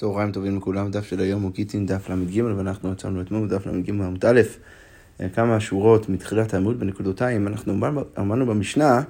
צהריים 0.00 0.32
טובים 0.32 0.56
לכולם, 0.56 0.90
דף 0.90 1.04
של 1.04 1.20
היום 1.20 1.42
הוא 1.42 1.52
גיטין 1.52 1.86
דף 1.86 2.08
ל"ג 2.10 2.42
ואנחנו 2.56 2.90
עצרנו 2.90 3.20
אתמול 3.20 3.48
בדף 3.48 3.66
ל"ג 3.66 3.90
עמוד 3.90 4.24
א', 4.24 4.40
כמה 5.34 5.60
שורות 5.60 6.08
מתחילת 6.08 6.54
העמוד 6.54 6.80
בנקודותיים, 6.80 7.48
אנחנו 7.48 7.72
אמרנו 8.18 8.46
במשנה 8.46 9.02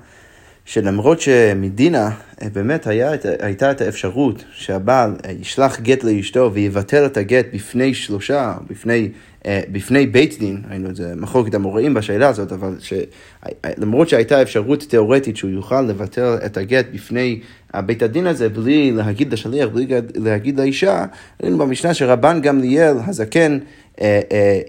שלמרות 0.64 1.20
שמדינה 1.20 2.10
באמת 2.52 2.86
היה, 2.86 3.10
הייתה 3.40 3.70
את 3.70 3.80
האפשרות 3.80 4.44
שהבעל 4.52 5.16
ישלח 5.40 5.80
גט 5.80 6.04
לאשתו 6.04 6.50
ויבטל 6.52 7.06
את 7.06 7.16
הגט 7.16 7.46
בפני 7.54 7.94
שלושה, 7.94 8.54
בפני, 8.70 9.08
בפני 9.48 10.06
בית 10.06 10.38
דין, 10.38 10.62
היינו 10.70 10.90
את 10.90 10.96
זה 10.96 11.12
מחלוקת 11.16 11.54
המוראים 11.54 11.94
בשאלה 11.94 12.28
הזאת, 12.28 12.52
אבל 12.52 12.76
ש, 12.80 12.92
למרות 13.78 14.08
שהייתה 14.08 14.42
אפשרות 14.42 14.82
תיאורטית 14.82 15.36
שהוא 15.36 15.50
יוכל 15.50 15.82
לבטל 15.82 16.38
את 16.46 16.56
הגט 16.56 16.86
בפני 16.94 17.40
הבית 17.74 18.02
הדין 18.02 18.26
הזה 18.26 18.48
בלי 18.48 18.92
להגיד 18.92 19.32
לשליח, 19.32 19.68
בלי 19.68 19.86
להגיד 20.14 20.60
לאישה, 20.60 21.04
ראינו 21.42 21.58
במשנה 21.58 21.94
שרבן 21.94 22.40
גמליאל 22.40 22.96
הזקן 23.06 23.58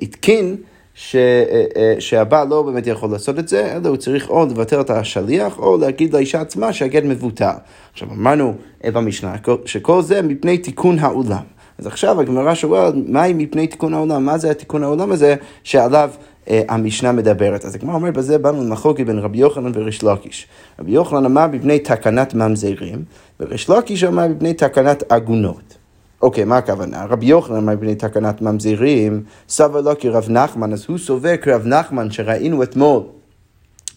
התקין 0.02 0.46
אה, 0.46 0.52
אה, 0.54 0.71
ש, 0.96 1.16
אה, 1.16 1.64
אה, 1.78 1.96
שהבעל 2.00 2.48
לא 2.48 2.62
באמת 2.62 2.88
יכול 2.88 3.12
לעשות 3.12 3.40
את 3.40 3.48
זה, 3.48 3.76
אלא 3.76 3.90
הוא 3.90 3.98
צריך 3.98 4.30
או 4.30 4.46
לבטל 4.46 4.82
את 4.82 4.90
השליח, 4.90 5.60
או 5.60 5.78
להגיד 5.78 6.14
לאישה 6.14 6.42
עצמה 6.42 6.74
שהגט 6.74 7.04
מבוטל. 7.04 7.54
עכשיו 7.94 8.08
אמרנו 8.12 8.54
במשנה 8.86 9.36
שכל 9.66 10.02
זה 10.02 10.22
מפני 10.22 10.58
תיקון 10.58 11.00
העולם. 11.00 11.44
אז 11.78 11.88
עכשיו 11.88 12.22
הגמרא 12.22 12.56
שואלת, 12.56 12.94
מהי 13.08 13.34
מפני 13.34 13.68
תיקון 13.68 13.94
העולם? 13.94 14.26
מה 14.26 14.38
זה 14.38 14.52
התיקון 14.52 14.84
העולם 14.84 15.12
הזה 15.12 15.36
שעליו 15.64 16.10
אה, 16.50 16.62
המשנה 16.70 17.12
מדברת? 17.12 17.66
אז 17.66 17.76
הגמרא 17.76 17.96
אומרת, 17.96 18.14
בזה 18.14 18.38
באנו 18.38 18.64
למחלוקת 18.64 19.06
בין 19.06 19.20
רבי 19.20 19.38
יוחנן 19.38 19.72
וריש 19.76 20.04
לקיש. 20.04 20.48
רבי 20.80 20.92
יוחנן 20.92 21.26
אמר 21.26 21.48
מפני 21.48 21.80
תקנת 21.80 22.34
ממזרים, 22.34 23.04
וריש 23.40 23.70
לקיש 23.70 24.04
אמר 24.04 24.28
מפני 24.28 24.54
תקנת 24.54 25.04
עגונות. 25.12 25.81
אוקיי, 26.22 26.44
מה 26.44 26.58
הכוונה? 26.58 27.06
רבי 27.10 27.26
יוחנן 27.26 27.56
אמר 27.56 27.76
בני 27.76 27.96
תקנת 27.96 28.42
ממזירים, 28.42 29.24
סבר 29.50 29.82
לו 29.82 30.00
כרב 30.00 30.30
נחמן, 30.30 30.74
אז 30.74 30.86
הוא 30.88 30.98
סובר 30.98 31.38
כרב 31.38 31.68
נחמן 31.68 32.12
שראינו 32.12 32.64
אתמול 32.64 33.04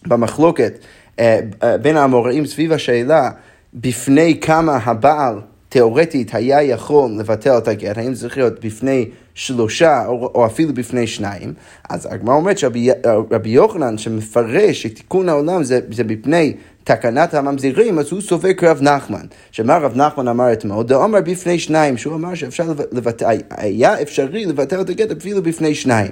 במחלוקת 0.07 0.73
אה, 1.19 1.39
אה, 1.63 1.77
בין 1.77 1.97
האמוראים 1.97 2.45
סביב 2.45 2.71
השאלה 2.71 3.29
בפני 3.73 4.39
כמה 4.39 4.77
הבעל 4.83 5.41
תיאורטית 5.69 6.35
היה 6.35 6.63
יכול 6.63 7.11
לבטל 7.17 7.57
את 7.57 7.67
הגט, 7.67 7.97
האם 7.97 8.13
זה 8.13 8.21
צריך 8.21 8.37
להיות 8.37 8.65
בפני 8.65 9.09
שלושה 9.33 10.05
או, 10.05 10.31
או 10.35 10.45
אפילו 10.45 10.73
בפני 10.73 11.07
שניים, 11.07 11.53
אז 11.89 12.07
הגמרא 12.11 12.35
אומרת 12.35 12.57
שרבי 12.57 13.49
יוחנן 13.49 13.97
שמפרש 13.97 14.81
שתיקון 14.81 15.29
העולם 15.29 15.63
זה, 15.63 15.79
זה 15.91 16.03
בפני 16.03 16.53
תקנת 16.85 17.33
הממזירים, 17.33 17.99
אז 17.99 18.11
הוא 18.11 18.21
סובר 18.21 18.53
כרב 18.53 18.81
נחמן. 18.81 19.25
שמה 19.51 19.77
רב 19.77 19.97
נחמן 19.97 20.27
אמר 20.27 20.53
אתמול? 20.53 20.83
דאמר 20.83 21.21
בפני 21.21 21.59
שניים, 21.59 21.97
שהוא 21.97 22.15
אמר 22.15 22.35
שאפשר 22.35 22.63
לבטל, 22.91 23.37
היה 23.49 24.01
אפשרי 24.01 24.45
לבטל 24.45 24.81
את 24.81 24.89
הגט 24.89 25.11
אפילו 25.11 25.43
בפני 25.43 25.75
שניים. 25.75 26.11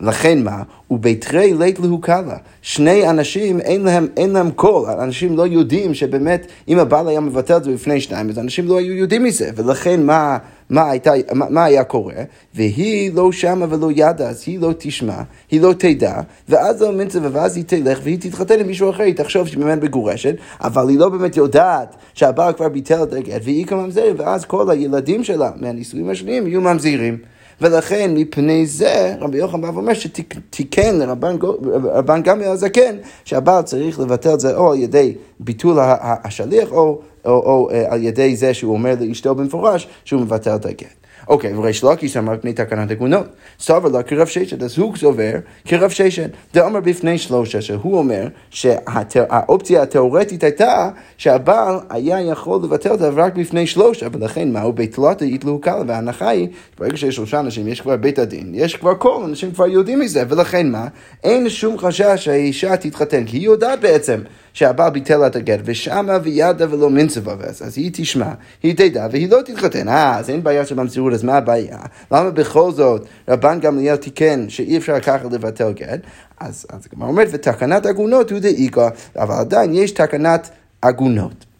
לכן 0.00 0.42
מה? 0.42 0.62
וביתרי 0.90 1.54
לית 1.58 1.80
להו 1.80 2.00
קלה. 2.00 2.36
שני 2.62 3.10
אנשים 3.10 3.60
אין 3.60 3.84
להם, 3.84 4.06
אין 4.16 4.30
להם 4.30 4.50
קול, 4.50 4.90
אנשים 4.90 5.36
לא 5.36 5.46
יודעים 5.46 5.94
שבאמת 5.94 6.46
אם 6.68 6.78
הבעל 6.78 7.08
היה 7.08 7.20
מבטל 7.20 7.56
את 7.56 7.64
זה 7.64 7.72
בפני 7.72 8.00
שניים, 8.00 8.30
אז 8.30 8.38
אנשים 8.38 8.68
לא 8.68 8.78
היו 8.78 8.94
יודעים 8.94 9.24
מזה, 9.24 9.50
ולכן 9.56 10.02
מה, 10.02 10.38
מה, 10.72 10.90
הייתה, 10.90 11.12
מה, 11.34 11.46
מה 11.50 11.64
היה 11.64 11.84
קורה? 11.84 12.14
והיא 12.54 13.12
לא 13.14 13.32
שמה 13.32 13.66
ולא 13.68 13.88
ידעה, 13.96 14.28
אז 14.28 14.44
היא 14.46 14.58
לא 14.58 14.72
תשמע, 14.78 15.22
היא 15.50 15.60
לא 15.60 15.72
תדע, 15.78 16.20
ואז 16.48 16.82
לא 16.82 16.92
מנצה, 16.92 17.18
ואז 17.32 17.56
היא 17.56 17.64
תלך 17.64 17.98
והיא 18.02 18.18
תתחתן 18.20 18.60
עם 18.60 18.66
מישהו 18.66 18.90
אחר, 18.90 19.02
היא 19.02 19.14
תחשוב 19.14 19.46
שהיא 19.48 19.58
באמת 19.58 19.82
מגורשת, 19.82 20.34
אבל 20.60 20.88
היא 20.88 20.98
לא 20.98 21.08
באמת 21.08 21.36
יודעת 21.36 21.96
שהבעל 22.14 22.52
כבר 22.52 22.68
ביטל 22.68 23.02
את 23.02 23.12
הגט, 23.12 23.40
והיא 23.44 23.66
כממזרת, 23.66 24.14
ואז 24.20 24.44
כל 24.44 24.70
הילדים 24.70 25.24
שלה 25.24 25.50
מהנישואים 25.56 26.10
השניים 26.10 26.46
יהיו 26.46 26.60
ממזירים. 26.60 27.18
ולכן 27.62 28.14
מפני 28.14 28.66
זה 28.66 29.14
רבי 29.20 29.38
יוחנן 29.38 29.60
בא 29.60 29.66
ואומר 29.66 29.92
שתיקן 29.94 30.98
לרבן 30.98 32.22
גמליאל 32.22 32.50
הזקן 32.50 32.96
שהבעל 33.24 33.62
צריך 33.62 34.00
לבטל 34.00 34.34
את 34.34 34.40
זה 34.40 34.56
או 34.56 34.72
על 34.72 34.78
ידי 34.78 35.14
ביטול 35.40 35.76
השליח 36.00 36.70
או, 36.70 37.00
או, 37.24 37.30
או 37.30 37.70
אה, 37.70 37.84
על 37.88 38.02
ידי 38.02 38.36
זה 38.36 38.54
שהוא 38.54 38.72
אומר 38.72 38.94
לאשתו 39.00 39.34
במפורש 39.34 39.88
שהוא 40.04 40.20
מבטל 40.20 40.54
את 40.54 40.66
הגט. 40.66 41.01
אוקיי, 41.28 41.54
וריש 41.54 41.84
לקיש 41.84 42.16
אמר 42.16 42.36
פני 42.40 42.52
תקנת 42.52 42.90
הגונות. 42.90 43.26
סובר 43.60 43.88
לה 43.88 44.02
כרב 44.02 44.26
ששת, 44.26 44.62
אז 44.62 44.78
הוא 44.78 44.96
סובר 44.96 45.32
כרב 45.64 45.90
ששת. 45.90 46.30
דאמר 46.54 46.80
בפני 46.80 47.18
שלושה, 47.18 47.60
שהוא 47.60 47.98
אומר 47.98 48.28
שהאופציה 48.50 49.82
התיאורטית 49.82 50.44
הייתה 50.44 50.90
שהבעל 51.16 51.76
היה 51.90 52.20
יכול 52.20 52.60
לבטל 52.64 52.90
אותה 52.90 53.08
רק 53.08 53.34
בפני 53.34 53.66
שלושה, 53.66 54.06
ולכן 54.12 54.52
מהו 54.52 54.72
בית 54.72 54.94
תלתה 54.94 55.24
יתלו 55.24 55.60
קל, 55.60 55.82
וההנחה 55.86 56.28
היא, 56.28 56.48
ברגע 56.78 56.96
שיש 56.96 57.16
שלושה 57.16 57.40
אנשים, 57.40 57.68
יש 57.68 57.80
כבר 57.80 57.96
בית 57.96 58.18
הדין, 58.18 58.52
יש 58.54 58.76
כבר 58.76 58.94
קול, 58.94 59.24
אנשים 59.24 59.52
כבר 59.52 59.66
יודעים 59.66 60.00
מזה, 60.00 60.24
ולכן 60.28 60.70
מה? 60.70 60.86
אין 61.24 61.48
שום 61.48 61.78
חשש 61.78 62.24
שהאישה 62.24 62.76
תתחתן, 62.76 63.24
כי 63.24 63.36
היא 63.36 63.44
יודעת 63.44 63.80
בעצם 63.80 64.20
שהבעל 64.52 64.90
ביטל 64.90 65.26
את 65.26 65.36
הגט, 65.36 65.60
ושמה 65.64 66.18
וידה 66.22 66.66
ולא 66.70 66.90
מנצבה, 66.90 67.34
אז 67.48 67.78
היא 67.78 67.90
תשמע, 67.94 68.32
היא 68.62 68.76
תדע, 68.76 69.06
והיא 69.10 69.30
לא 69.30 69.38
תתחתן. 69.44 69.88
אה, 69.88 70.18
אז 70.18 70.30
אין 70.30 70.42
בעיה 70.42 70.66
שבמציאות, 70.66 71.12
אז 71.12 71.22
מה 71.24 71.36
הבעיה? 71.36 71.78
למה 72.12 72.30
בכל 72.30 72.72
זאת 72.72 73.06
רבן 73.28 73.60
גמליאל 73.60 73.96
תיקן 73.96 74.48
שאי 74.48 74.76
אפשר 74.76 75.00
ככה 75.00 75.28
לבטל 75.30 75.72
גט? 75.72 76.00
אז 76.40 76.66
הגמרא 76.86 77.08
אומרת, 77.08 77.28
ותקנת 77.32 77.86
עגונות 77.86 78.30
הוא 78.30 78.38
דאיכא, 78.38 78.88
אבל 79.16 79.34
עדיין 79.34 79.74
יש 79.74 79.90
תקנת 79.90 80.50
עגונות. 80.82 81.51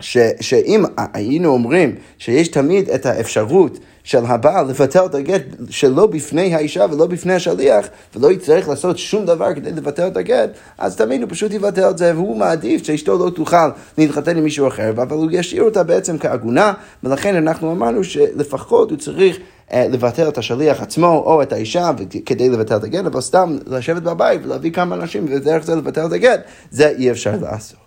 ש, 0.00 0.18
שאם 0.40 0.84
היינו 1.12 1.48
אומרים 1.48 1.94
שיש 2.18 2.48
תמיד 2.48 2.90
את 2.90 3.06
האפשרות 3.06 3.78
של 4.04 4.24
הבעל 4.26 4.66
לבטל 4.68 5.06
את 5.06 5.14
הגט 5.14 5.42
שלא 5.70 6.06
בפני 6.06 6.54
האישה 6.54 6.86
ולא 6.90 7.06
בפני 7.06 7.34
השליח, 7.34 7.86
ולא 8.16 8.32
יצטרך 8.32 8.68
לעשות 8.68 8.98
שום 8.98 9.26
דבר 9.26 9.54
כדי 9.54 9.72
לבטל 9.72 10.08
את 10.08 10.16
הגט, 10.16 10.50
אז 10.78 10.96
תמיד 10.96 11.22
הוא 11.22 11.30
פשוט 11.30 11.52
יבטל 11.52 11.90
את 11.90 11.98
זה, 11.98 12.12
והוא 12.14 12.36
מעדיף 12.36 12.84
שאשתו 12.84 13.24
לא 13.24 13.30
תוכל 13.30 13.68
להתחתן 13.98 14.36
עם 14.36 14.44
מישהו 14.44 14.68
אחר, 14.68 14.90
אבל 14.90 15.16
הוא 15.16 15.30
ישאיר 15.32 15.62
אותה 15.62 15.82
בעצם 15.82 16.18
כעגונה, 16.18 16.72
ולכן 17.04 17.36
אנחנו 17.36 17.72
אמרנו 17.72 18.04
שלפחות 18.04 18.90
הוא 18.90 18.98
צריך 18.98 19.38
אה, 19.72 19.86
לבטל 19.88 20.28
את 20.28 20.38
השליח 20.38 20.82
עצמו 20.82 21.22
או 21.26 21.42
את 21.42 21.52
האישה 21.52 21.90
כדי 22.26 22.48
לבטל 22.48 22.76
את 22.76 22.84
הגט, 22.84 23.04
אבל 23.04 23.20
סתם 23.20 23.56
לשבת 23.66 24.02
בבית 24.02 24.40
ולהביא 24.44 24.72
כמה 24.72 24.94
אנשים 24.94 25.26
ודרך 25.28 25.64
זה 25.64 25.74
לבטל 25.74 26.06
את 26.06 26.12
הגט, 26.12 26.40
זה 26.70 26.88
אי 26.88 27.10
אפשר 27.10 27.34
לעשות. 27.42 27.83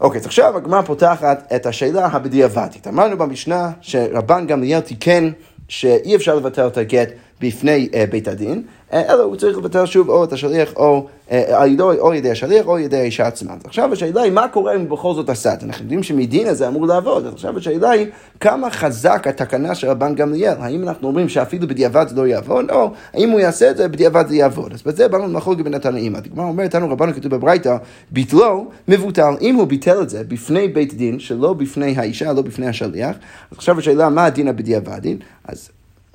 אוקיי, 0.00 0.20
אז 0.20 0.26
עכשיו 0.26 0.56
הגמרא 0.56 0.82
פותחת 0.82 1.52
את 1.56 1.66
השאלה 1.66 2.06
הבדיעבדית. 2.06 2.86
אמרנו 2.86 3.18
במשנה 3.18 3.70
שרבן 3.80 4.46
גמליאל 4.46 4.80
תיקן 4.80 5.30
שאי 5.68 6.16
אפשר 6.16 6.34
לבטל 6.34 6.66
את 6.66 6.76
הגט 6.76 7.08
בפני 7.40 7.88
uh, 7.92 8.10
בית 8.10 8.28
הדין, 8.28 8.62
אלא 8.92 9.22
הוא 9.22 9.36
צריך 9.36 9.58
לבטל 9.58 9.86
שוב 9.86 10.08
או 10.08 10.24
את 10.24 10.32
השליח 10.32 10.72
או 10.76 11.06
אה, 11.30 11.62
על 11.62 11.72
ידו, 11.72 11.92
או 11.92 12.14
ידי 12.14 12.30
השליח 12.30 12.66
או 12.66 12.78
ידי 12.78 12.96
האישה 12.96 13.26
עצמה. 13.26 13.52
אז 13.52 13.60
עכשיו 13.64 13.92
השאלה 13.92 14.22
היא 14.22 14.32
מה 14.32 14.48
קורה 14.48 14.74
אם 14.74 14.88
בכל 14.88 15.14
זאת 15.14 15.28
עשה 15.28 15.54
את 15.54 15.60
זה. 15.60 15.66
אנחנו 15.66 15.84
יודעים 15.84 16.02
שמדין 16.02 16.46
הזה 16.46 16.68
אמור 16.68 16.86
לעבוד, 16.86 17.26
אז 17.26 17.32
עכשיו 17.32 17.58
השאלה 17.58 17.90
היא 17.90 18.06
כמה 18.40 18.70
חזק 18.70 19.26
התקנה 19.26 19.74
של 19.74 19.88
רבן 19.88 20.14
גמליאל. 20.14 20.54
האם 20.60 20.82
אנחנו 20.82 21.08
אומרים 21.08 21.28
שאפילו 21.28 21.68
בדיעבד 21.68 22.08
זה 22.08 22.16
לא 22.16 22.26
יעבוד, 22.26 22.70
או 22.70 22.90
האם 23.14 23.30
הוא 23.30 23.40
יעשה 23.40 23.70
את 23.70 23.76
זה 23.76 23.88
בדיעבד 23.88 24.24
זה 24.28 24.36
יעבוד. 24.36 24.72
אז 24.72 24.82
בזה 24.82 25.08
באנו 25.08 25.26
למחלוקת 25.26 25.64
בין 25.64 25.74
התנאים. 25.74 26.16
הדגמר 26.16 26.44
אומרת 26.44 26.74
לנו 26.74 26.90
רבנו 26.90 27.14
כתוב 27.14 27.34
בברייתא, 27.34 27.76
ביטלו 28.10 28.66
מבוטל. 28.88 29.34
אם 29.40 29.54
הוא 29.54 29.66
ביטל 29.66 30.02
את 30.02 30.10
זה 30.10 30.22
בפני 30.28 30.68
בית 30.68 30.94
דין, 30.94 31.18
שלא 31.18 31.52
בפני 31.52 31.94
האישה, 31.98 32.32
לא 32.32 32.42
בפני 32.42 32.66
השליח, 32.66 33.16
אז 33.50 33.56
עכשיו 33.56 33.78
השאלה 33.78 34.08
מה 34.08 34.24
הדין 34.24 34.48
הבדיעבדין, 34.48 35.18
אז 35.44 35.70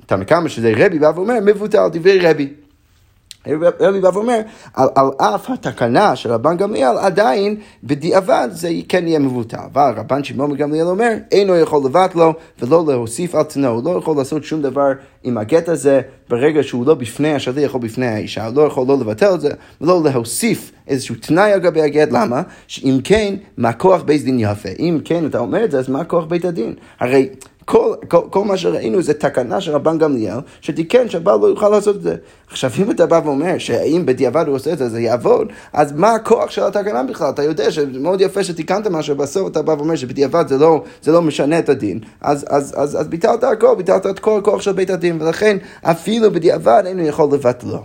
תנא 0.06 0.24
קמא 0.24 0.48
שזה 0.48 0.72
רבי 0.76 0.98
בא 0.98 1.12
ואומר 1.14 1.34
מבוטל 1.42 1.88
דברי 1.92 2.18
רבי. 2.18 2.65
רבי 3.80 4.00
בא 4.00 4.10
ואומר, 4.14 4.40
על, 4.74 4.88
על 4.96 5.34
אף 5.34 5.50
התקנה 5.50 6.16
של 6.16 6.32
רבן 6.32 6.56
גמליאל, 6.56 6.98
עדיין 6.98 7.56
בדיעבד 7.84 8.48
זה 8.50 8.70
כן 8.88 9.08
יהיה 9.08 9.18
מבוטל. 9.18 9.56
אבל 9.72 9.92
רבן 9.96 10.24
שמעון 10.24 10.56
גמליאל 10.56 10.86
אומר, 10.86 11.12
אינו 11.32 11.56
יכול 11.56 11.82
לבט 11.84 12.14
לו 12.14 12.34
ולא 12.62 12.84
להוסיף 12.88 13.34
על 13.34 13.42
תנו, 13.42 13.68
הוא 13.68 13.84
לא 13.84 13.98
יכול 13.98 14.16
לעשות 14.16 14.44
שום 14.44 14.62
דבר 14.62 14.92
עם 15.22 15.38
הגט 15.38 15.68
הזה 15.68 16.00
ברגע 16.28 16.62
שהוא 16.62 16.86
לא 16.86 16.94
בפני 16.94 17.34
השליח 17.34 17.74
או 17.74 17.78
בפני 17.78 18.06
האישה, 18.06 18.46
הוא 18.46 18.56
לא 18.56 18.62
יכול 18.62 18.86
לא 18.88 18.98
לבטל 18.98 19.34
את 19.34 19.40
זה 19.40 19.50
ולא 19.80 20.02
להוסיף 20.04 20.72
איזשהו 20.88 21.14
תנאי 21.14 21.52
על 21.52 21.60
גבי 21.60 21.82
הגט, 21.82 22.08
למה? 22.12 22.42
שאם 22.66 22.98
כן, 23.04 23.34
מה 23.56 23.72
כוח 23.72 24.02
בית 24.02 24.24
דין 24.24 24.40
יפה? 24.40 24.68
אם 24.78 24.98
כן, 25.04 25.26
אתה 25.26 25.38
אומר 25.38 25.64
את 25.64 25.70
זה, 25.70 25.78
אז 25.78 25.88
מה 25.88 26.04
כוח 26.04 26.24
בית 26.24 26.44
הדין? 26.44 26.74
הרי... 27.00 27.28
כל, 27.66 27.94
כל, 28.08 28.20
כל 28.30 28.44
מה 28.44 28.56
שראינו 28.56 29.02
זה 29.02 29.14
תקנה 29.14 29.60
של 29.60 29.72
רבן 29.72 29.98
גמליאל, 29.98 30.38
שתיקן 30.60 31.08
שהבעל 31.08 31.40
לא 31.40 31.46
יוכל 31.46 31.68
לעשות 31.68 31.96
את 31.96 32.02
זה. 32.02 32.16
עכשיו, 32.50 32.70
אם 32.78 32.90
אתה 32.90 33.06
בא 33.06 33.20
ואומר 33.24 33.58
שאם 33.58 34.02
בדיעבד 34.06 34.44
הוא 34.46 34.56
עושה 34.56 34.72
את 34.72 34.78
זה, 34.78 34.88
זה 34.88 35.00
יעבוד, 35.00 35.48
אז 35.72 35.92
מה 35.92 36.14
הכוח 36.14 36.50
של 36.50 36.62
התקנה 36.62 37.02
בכלל? 37.02 37.28
אתה 37.28 37.42
יודע 37.42 37.70
שמאוד 37.70 38.20
יפה 38.20 38.44
שתיקנת 38.44 38.86
משהו, 38.86 39.16
בסוף 39.16 39.50
אתה 39.50 39.62
בא 39.62 39.72
ואומר 39.72 39.96
שבדיעבד 39.96 40.48
זה 40.48 40.58
לא, 40.58 40.82
זה 41.02 41.12
לא 41.12 41.22
משנה 41.22 41.58
את 41.58 41.68
הדין. 41.68 42.00
אז, 42.20 42.44
אז, 42.48 42.74
אז, 42.76 43.00
אז 43.00 43.08
ביטלת 43.08 43.44
הכל, 43.44 43.74
ביטלת 43.76 44.06
את 44.06 44.18
כל 44.18 44.38
הכוח 44.38 44.62
של 44.62 44.72
בית 44.72 44.90
הדין, 44.90 45.22
ולכן 45.22 45.56
אפילו 45.82 46.32
בדיעבד 46.32 46.82
אינו 46.86 47.02
יכול 47.02 47.28
לבטלו. 47.34 47.82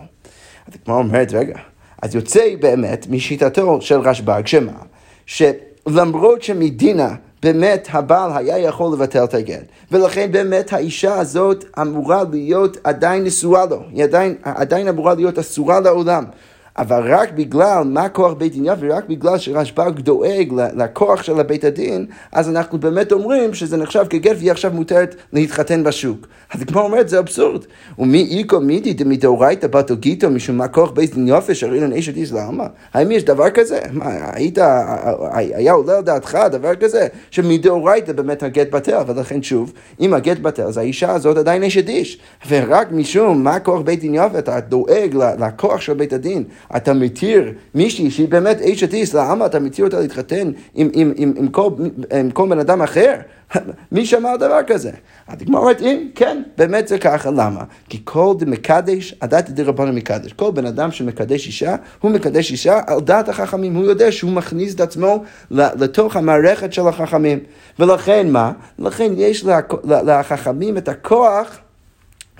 אז 0.67 0.73
כמו 0.85 0.97
אומרת, 0.97 1.33
רגע, 1.33 1.57
אז 2.01 2.15
יוצא 2.15 2.45
באמת 2.59 3.07
משיטתו 3.09 3.81
של 3.81 3.99
רשב"ג, 3.99 4.41
שמה? 4.45 4.73
שלמרות 5.25 6.43
שמדינה 6.43 7.15
באמת 7.43 7.87
הבעל 7.91 8.31
היה 8.35 8.57
יכול 8.57 8.93
לבטל 8.93 9.23
את 9.23 9.33
הגט. 9.33 9.63
ולכן 9.91 10.31
באמת 10.31 10.73
האישה 10.73 11.19
הזאת 11.19 11.65
אמורה 11.81 12.23
להיות 12.31 12.77
עדיין 12.83 13.23
נשואה 13.23 13.65
לו, 13.65 13.83
היא 13.91 14.03
עדיין, 14.03 14.35
עדיין 14.43 14.87
אמורה 14.87 15.13
להיות 15.13 15.39
אסורה 15.39 15.79
לעולם. 15.79 16.23
אבל 16.77 17.13
רק 17.13 17.31
בגלל 17.31 17.83
מה 17.85 18.09
כוח 18.09 18.33
בית 18.33 18.53
דין 18.53 18.65
יפה, 18.65 18.87
רק 18.89 19.05
בגלל 19.09 19.37
שרשב"ג 19.37 19.99
דואג 19.99 20.53
לכוח 20.77 21.23
של 21.23 21.39
הבית 21.39 21.63
הדין, 21.63 22.05
אז 22.31 22.49
אנחנו 22.49 22.77
באמת 22.79 23.11
אומרים 23.11 23.53
שזה 23.53 23.77
נחשב 23.77 24.05
כגט 24.09 24.35
והיא 24.37 24.51
עכשיו 24.51 24.71
מותרת 24.73 25.15
להתחתן 25.33 25.83
בשוק. 25.83 26.27
אז 26.53 26.63
כמו 26.63 26.81
אומרת, 26.81 27.09
זה 27.09 27.19
אבסורד. 27.19 27.65
ומי 27.99 28.37
איכו 28.37 28.59
מידי 28.59 28.93
דמדאורייתא 28.93 29.67
בתו 29.67 29.97
גיטו 29.97 30.29
משום 30.29 30.57
מה 30.57 30.67
כוח 30.67 30.91
בית 30.91 31.13
דין 31.13 31.27
יפה 31.27 31.55
שרילן 31.55 31.93
אשת 31.93 32.15
איש 32.15 32.31
לעמה? 32.31 32.67
האם 32.93 33.11
יש 33.11 33.23
דבר 33.23 33.49
כזה? 33.49 33.79
מה, 33.91 34.05
היית, 34.33 34.57
היה 35.33 35.73
עולה 35.73 35.97
על 35.97 36.03
דעתך 36.03 36.37
דבר 36.51 36.75
כזה? 36.75 37.07
שמדאורייתא 37.31 38.13
באמת 38.13 38.43
הגט 38.43 38.71
בטל, 38.71 38.97
ולכן 39.07 39.43
שוב, 39.43 39.73
אם 39.99 40.13
הגט 40.13 40.39
בטל, 40.39 40.63
אז 40.63 40.77
האישה 40.77 41.11
הזאת 41.11 41.37
עדיין 41.37 41.63
אשת 41.63 41.89
איש. 41.89 42.19
ורק 42.49 42.91
משום 42.91 43.43
מה 43.43 43.59
כוח 43.59 43.81
בית 43.81 43.99
דין 43.99 44.15
יפה, 44.15 44.39
אתה 44.39 44.59
דואג 44.59 45.17
לכוח 45.39 45.81
של 45.81 45.93
בית 45.93 46.13
הדין. 46.13 46.43
אתה 46.75 46.93
מתיר 46.93 47.53
מישהי 47.75 48.11
שהיא 48.11 48.27
באמת 48.27 48.61
אשת 48.61 48.93
איס, 48.93 49.13
למה 49.13 49.45
אתה 49.45 49.59
מתיר 49.59 49.85
אותה 49.85 49.99
להתחתן 49.99 50.51
עם, 50.75 50.89
עם, 50.93 51.13
עם, 51.15 51.33
עם, 51.37 51.47
כל, 51.47 51.69
עם 52.19 52.31
כל 52.31 52.49
בן 52.49 52.59
אדם 52.59 52.81
אחר? 52.81 53.13
מי 53.91 54.05
שמע 54.05 54.31
על 54.31 54.37
דבר 54.37 54.59
כזה? 54.67 54.91
הדגמר 55.27 55.59
אומרת, 55.59 55.81
אם 55.81 56.07
כן, 56.15 56.41
באמת 56.57 56.87
זה 56.87 56.97
ככה, 56.97 57.31
למה? 57.31 57.63
כי 57.89 58.01
כל 58.03 58.33
דמקדש, 58.39 59.15
הדת 59.21 59.49
דרבנן 59.49 59.95
מקדש. 59.95 60.33
כל 60.33 60.51
בן 60.51 60.65
אדם 60.65 60.91
שמקדש 60.91 61.47
אישה, 61.47 61.75
הוא 62.01 62.11
מקדש 62.11 62.51
אישה 62.51 62.79
על 62.87 62.99
דעת 62.99 63.29
החכמים. 63.29 63.75
הוא 63.75 63.85
יודע 63.85 64.11
שהוא 64.11 64.31
מכניס 64.31 64.75
את 64.75 64.81
עצמו 64.81 65.23
לתוך 65.51 66.15
המערכת 66.15 66.73
של 66.73 66.87
החכמים. 66.87 67.39
ולכן 67.79 68.31
מה? 68.31 68.51
לכן 68.79 69.11
יש 69.17 69.45
לחכמים 69.83 70.77
את 70.77 70.87
הכוח 70.89 71.59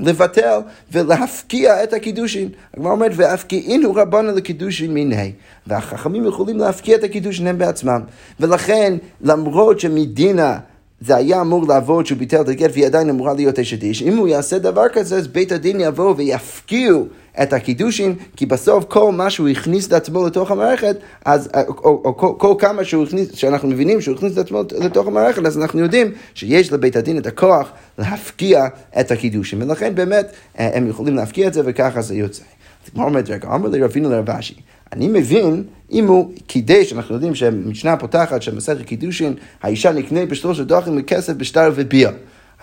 לבטל 0.01 0.59
ולהפקיע 0.92 1.83
את 1.83 1.94
הקידושין. 1.94 2.50
הגמרא 2.74 2.92
אומרת, 2.92 3.12
והפקיעינו 3.15 3.94
רבנו 3.95 4.31
לקידושין 4.31 4.94
מיני. 4.94 5.31
והחכמים 5.68 6.25
יכולים 6.25 6.57
להפקיע 6.57 6.95
את 6.95 7.03
הקידושין 7.03 7.48
הם 7.48 7.57
בעצמם. 7.57 8.01
ולכן, 8.39 8.98
למרות 9.21 9.80
שמדינה 9.80 10.57
זה 11.01 11.15
היה 11.15 11.42
אמור 11.42 11.68
לעבוד 11.68 12.06
שהוא 12.06 12.18
ביטל 12.18 12.42
את 12.42 12.50
הגט 12.50 12.69
והיא 12.74 12.86
עדיין 12.86 13.09
אמורה 13.09 13.33
להיות 13.33 13.59
אשת 13.59 13.83
איש. 13.83 14.01
אם 14.01 14.18
הוא 14.18 14.27
יעשה 14.27 14.59
דבר 14.59 14.89
כזה, 14.94 15.18
אז 15.18 15.27
בית 15.27 15.51
הדין 15.51 15.80
יבוא 15.80 16.13
ויפקיעו 16.18 17.06
את 17.44 17.54
הקידושין, 17.54 18.16
כי 18.36 18.45
בסוף 18.45 18.86
כל 18.88 19.12
מה 19.12 19.30
שהוא 19.30 19.48
הכניס 19.48 19.88
את 19.88 19.94
עצמו 19.94 20.28
לתוך 20.28 20.51
המערכת, 20.51 20.95
אז, 21.25 21.50
או, 21.54 21.74
או, 21.83 22.01
או 22.06 22.18
כל, 22.18 22.33
כל 22.38 22.54
כמה 22.60 22.83
שהוא 22.83 23.04
הכניס, 23.04 23.33
שאנחנו 23.33 23.68
מבינים 23.68 24.01
שהוא 24.01 24.16
הכניס 24.16 24.33
את 24.33 24.38
עצמו 24.38 24.63
לתוך 24.80 25.07
המערכת, 25.07 25.45
אז 25.45 25.57
אנחנו 25.57 25.80
יודעים 25.80 26.12
שיש 26.33 26.74
לבית 26.74 26.95
הדין 26.95 27.18
את 27.18 27.25
הכוח 27.25 27.72
להפקיע 27.98 28.68
את 29.00 29.12
הקידושין, 29.12 29.62
ולכן 29.62 29.95
באמת 29.95 30.31
אה, 30.60 30.78
הם 30.78 30.88
יכולים 30.88 31.16
להפקיע 31.16 31.48
את 31.48 31.54
זה 31.54 31.62
וככה 31.66 32.01
זה 32.01 32.16
יוצא. 32.16 32.44
אז 32.86 32.89
כמו 32.89 33.04
אומרת, 33.04 33.30
רגע, 33.30 33.48
אמר 33.56 33.69
לי 33.69 33.81
רבינו 33.81 34.10
לרבשי, 34.10 34.56
אני 34.94 35.07
מבין 35.07 35.63
אם 35.92 36.07
הוא 36.07 36.31
קידש, 36.48 36.94
אנחנו 36.94 37.16
יודעים 37.16 37.36
שהמשנה 37.36 37.98
פותחת 37.98 38.42
שמסכת 38.42 38.86
קידושין, 38.86 39.33
האישה 39.62 39.92
נקנה 39.92 40.25
בשלושה 40.25 40.63
דרכים 40.63 40.95
מכסף, 40.95 41.33
בשטר 41.33 41.72
וביאה. 41.75 42.12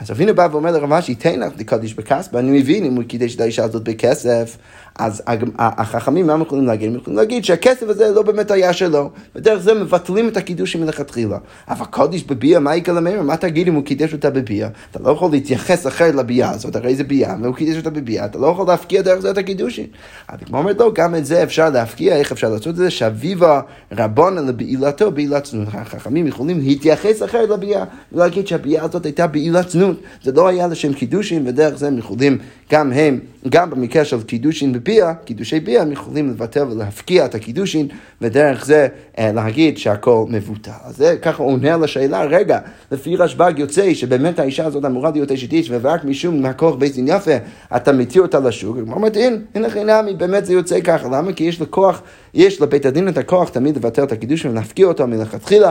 אז 0.00 0.10
אבינו 0.10 0.34
בא 0.34 0.48
ואומר 0.52 0.70
לרב 0.70 0.92
אשי, 0.92 1.14
תן 1.14 1.40
לך 1.40 1.52
לקדיש 1.58 1.94
בכסף, 1.94 2.34
ואני 2.34 2.60
מבין 2.60 2.84
אם 2.84 2.94
הוא 2.94 3.04
קידש 3.04 3.34
את 3.34 3.40
האישה 3.40 3.64
הזאת 3.64 3.84
בכסף, 3.84 4.56
אז 4.98 5.22
החכמים, 5.58 6.26
מה 6.26 6.32
הם 6.32 6.42
יכולים 6.42 6.66
להגיד? 6.66 6.90
הם 6.90 6.96
יכולים 6.96 7.18
להגיד 7.18 7.44
שהכסף 7.44 7.88
הזה 7.88 8.10
לא 8.10 8.22
באמת 8.22 8.50
היה 8.50 8.72
שלו, 8.72 9.10
ודרך 9.36 9.62
זה 9.62 9.74
מבטלים 9.74 10.28
את 10.28 10.36
הקידושים 10.36 10.80
מלכתחילה. 10.80 11.38
אבל 11.68 11.84
קודש 11.84 12.22
בביאה, 12.22 12.60
מה 12.60 12.76
יקרה 12.76 12.94
למאמר? 12.94 13.22
מה 13.22 13.36
תגיד 13.36 13.68
אם 13.68 13.74
הוא 13.74 13.84
קידש 13.84 14.12
אותה 14.12 14.30
בביאה? 14.30 14.68
אתה 14.90 14.98
לא 15.02 15.10
יכול 15.10 15.30
להתייחס 15.30 15.86
אחרת 15.86 16.14
לביאה 16.14 16.50
הזאת, 16.50 16.76
הרי 16.76 16.94
זה 16.94 17.04
ביאה, 17.04 17.34
והוא 17.42 17.54
קידש 17.54 17.76
אותה 17.76 17.90
בביאה, 17.90 18.24
אתה 18.24 18.38
לא 18.38 18.46
יכול 18.46 18.66
להפקיע 18.66 19.02
דרך 19.02 19.20
זה 19.20 19.30
את 19.30 19.38
הקידושים. 19.38 19.86
אבל 20.30 20.38
כמו 20.46 20.58
אומרת, 20.58 20.80
לא, 20.80 20.92
גם 20.94 21.14
את 21.14 21.26
זה 21.26 21.42
אפשר 21.42 21.70
להפקיע, 21.70 22.16
איך 22.16 22.32
אפשר 22.32 22.48
לעשות 22.48 22.68
את 22.68 22.76
זה? 22.76 22.90
שאביבה 22.90 23.60
רבונה 23.92 24.40
לבעילתו, 24.40 25.10
בעילת 25.10 25.44
צנות. 25.44 25.68
החכמים 25.72 26.26
יכולים 26.26 26.58
להתייחס 26.58 27.22
אחרת 27.22 27.48
לביאה, 27.48 27.84
ולהגיד 28.12 28.46
שהביאה 28.46 28.84
הזאת 28.84 29.04
הייתה 29.04 29.26
בעילת 29.26 29.66
צנות. 29.66 30.00
זה 30.22 30.32
לא 30.32 30.48
היה 30.48 30.66
לשם 30.66 30.92
קידושים, 30.92 31.46
ודרך 31.46 31.78
זה 31.78 31.86
הם 31.86 31.98
יכולים 31.98 32.38
גם 32.72 32.92
הם, 32.92 33.20
גם 33.48 33.70
במקרה 33.70 34.04
של 34.04 34.22
קידושין 34.22 34.72
בביאה, 34.72 35.14
קידושי 35.14 35.60
ביאה, 35.60 35.82
הם 35.82 35.92
יכולים 35.92 36.30
לבטל 36.30 36.64
ולהפקיע 36.70 37.24
את 37.24 37.34
הקידושין, 37.34 37.88
ודרך 38.20 38.64
זה 38.64 38.88
אה, 39.18 39.32
להגיד 39.32 39.78
שהכל 39.78 40.24
מבוטל. 40.28 40.70
אז 40.84 40.96
זה 40.96 41.16
ככה 41.22 41.42
עונה 41.42 41.76
לשאלה, 41.76 42.24
רגע, 42.24 42.58
לפי 42.92 43.16
רשב"ג 43.16 43.52
יוצא 43.56 43.94
שבאמת 43.94 44.38
האישה 44.38 44.66
הזאת 44.66 44.84
אמורה 44.84 45.10
להיות 45.10 45.32
אשת 45.32 45.52
איש, 45.52 45.68
ורק 45.70 46.04
משום 46.04 46.42
מהכוח 46.42 46.74
בית 46.74 46.94
דין 46.94 47.08
יפה, 47.08 47.34
אתה 47.76 47.92
מתיר 47.92 48.22
אותה 48.22 48.40
לשוק. 48.40 48.76
הוא 48.76 48.92
אומר, 48.94 49.08
הנה, 49.14 49.36
הנה 49.54 49.70
חינמי, 49.70 50.14
באמת 50.14 50.46
זה 50.46 50.52
יוצא 50.52 50.80
ככה. 50.80 51.08
למה? 51.08 51.32
כי 51.32 51.44
יש 51.44 51.60
לכוח, 51.60 52.02
יש 52.34 52.60
לבית 52.60 52.86
הדין 52.86 53.08
את 53.08 53.18
הכוח 53.18 53.48
תמיד 53.48 53.76
לבטל 53.76 54.02
את 54.02 54.12
הקידושין 54.12 54.50
ולהפקיע 54.50 54.86
אותו 54.86 55.06
מלכתחילה, 55.06 55.70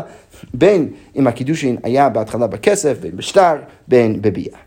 בין 0.53 0.89
אם 1.15 1.27
הקידושין 1.27 1.77
היה 1.83 2.09
בהתחלה 2.09 2.47
בכסף, 2.47 2.97
בין 3.01 3.17
בשטר, 3.17 3.55
בין 3.87 4.21
בביאה. 4.21 4.66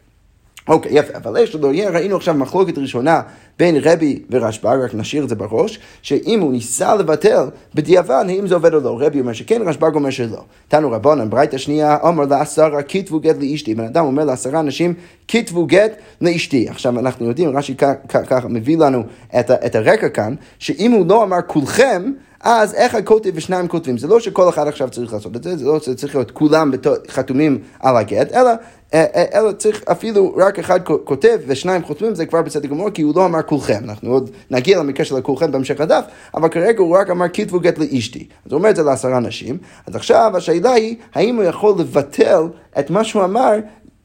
אוקיי, 0.69 0.99
יפה, 0.99 1.17
אבל 1.17 1.43
יש 1.43 1.55
לנו, 1.55 1.69
ראינו 1.69 2.17
עכשיו 2.17 2.35
מחלוקת 2.35 2.79
ראשונה 2.79 3.21
בין 3.59 3.77
רבי 3.83 4.23
ורשב"ג, 4.31 4.79
רק 4.85 4.95
נשאיר 4.95 5.25
את 5.25 5.29
זה 5.29 5.35
בראש, 5.35 5.79
שאם 6.03 6.41
הוא 6.41 6.53
ניסה 6.53 6.95
לבטל 6.95 7.45
בדיעבד, 7.75 8.25
האם 8.29 8.47
זה 8.47 8.55
עובד 8.55 8.75
או 8.75 8.81
לא. 8.81 8.99
רבי 9.01 9.21
אומר 9.21 9.33
שכן, 9.33 9.63
רשב"ג 9.67 9.95
אומר 9.95 10.11
שלא. 10.11 10.45
תנו 10.69 10.91
רבונן, 10.91 11.31
ברייתא 11.31 11.59
שנייה, 11.59 11.97
אומר 12.03 12.25
לעשרה, 12.25 12.83
כתבו 12.83 13.21
גט 13.21 13.37
לאשתי. 13.41 13.75
בן 13.75 13.85
אדם 13.85 14.05
אומר 14.05 14.25
לעשרה 14.25 14.61
אנשים, 14.61 14.95
כתבו 15.29 15.67
גט 15.67 15.93
לאשתי. 16.21 16.69
עכשיו, 16.69 16.99
אנחנו 16.99 17.27
יודעים, 17.27 17.57
רש"י 17.57 17.75
ככה 18.09 18.49
מביא 18.49 18.79
לנו 18.79 19.03
את, 19.41 19.51
את 19.51 19.75
הרקע 19.75 20.09
כאן, 20.09 20.35
שאם 20.59 20.91
הוא 20.91 21.07
לא 21.07 21.23
אמר 21.23 21.39
כולכם, 21.47 22.13
אז 22.41 22.75
אחד 22.79 23.05
כותב 23.05 23.31
ושניים 23.35 23.69
כותבים. 23.69 23.99
זה 23.99 24.09
לא 24.09 24.21
שכל 24.21 24.49
אחד 24.49 24.69
עכשיו 24.69 24.91
צריך 24.91 25.13
לעשות 25.13 25.37
את 25.37 25.43
זה, 25.43 25.57
זה 25.57 25.65
לא 25.65 25.79
צריך 25.79 26.15
להיות 26.15 26.31
כולם 26.31 26.73
חתומים 27.09 27.59
על 27.81 27.97
הגט, 27.97 28.33
אלא 28.33 28.51
אה, 28.95 29.05
אה, 29.15 29.25
אלא 29.41 29.53
צריך 29.53 29.83
אפילו 29.91 30.35
רק 30.37 30.59
אחד 30.59 30.81
כותב 31.05 31.39
ושניים 31.47 31.85
חותמים, 31.85 32.15
זה 32.15 32.27
כבר 32.27 32.43
בסדר 32.43 32.69
גמור, 32.69 32.91
כי 32.91 33.03
הוא 33.03 33.13
לא 33.17 33.27
אמר 33.27 33.43
כולכם. 33.43 33.81
אנחנו 33.85 34.13
עוד 34.13 34.31
נגיע 34.51 34.79
למקרה 34.79 35.05
של 35.05 35.17
הכולכם 35.17 35.53
בהמשך 35.53 35.81
הדף, 35.81 36.05
אבל 36.35 36.49
כרגע 36.49 36.79
הוא 36.79 36.97
רק 36.97 37.11
אמר 37.11 37.27
כתבו 37.33 37.61
גט 37.61 37.79
לאשתי. 37.79 38.27
אז 38.47 38.53
הוא 38.53 38.59
אומר 38.59 38.71
את 38.71 38.77
זה 38.77 38.83
לעשרה 38.83 39.21
נשים. 39.21 39.59
אז 39.87 39.97
עכשיו 39.97 40.33
השאלה 40.37 40.73
היא, 40.73 40.97
האם 41.15 41.37
הוא 41.37 41.45
יכול 41.45 41.75
לבטל 41.79 42.43
את 42.79 42.91
מה 42.91 43.05
שהוא 43.05 43.25
אמר 43.25 43.55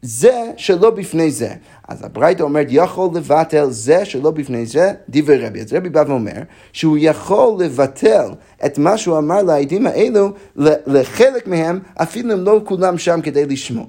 זה 0.06 0.52
שלא 0.57 0.90
בפני 0.90 1.31
זה. 1.31 1.50
אז 1.88 2.06
הברייתא 2.06 2.44
אומרת, 2.44 2.68
יכול 2.70 3.10
לבטל 3.13 3.70
זה 3.70 4.06
שלא 4.06 4.32
בפני 4.32 4.65
זה, 4.65 4.91
דברי 5.10 5.48
רבי. 5.48 5.62
אז 5.62 5.74
רבי 5.74 5.89
בא 5.89 6.03
ואומר, 6.08 6.41
שהוא 6.74 6.98
יכול 7.00 7.63
לבטל 7.63 8.29
את 8.65 8.77
מה 8.77 8.98
שהוא 8.98 9.18
אמר 9.18 9.44
לעדים 9.44 9.88
האלו, 9.88 10.34
לחלק 10.88 11.48
מהם, 11.48 11.79
אפילו 11.96 12.34
אם 12.34 12.39
לא 12.39 12.62
כולם 12.65 12.98
שם 12.98 13.20
כדי 13.24 13.46
לשמוע. 13.46 13.86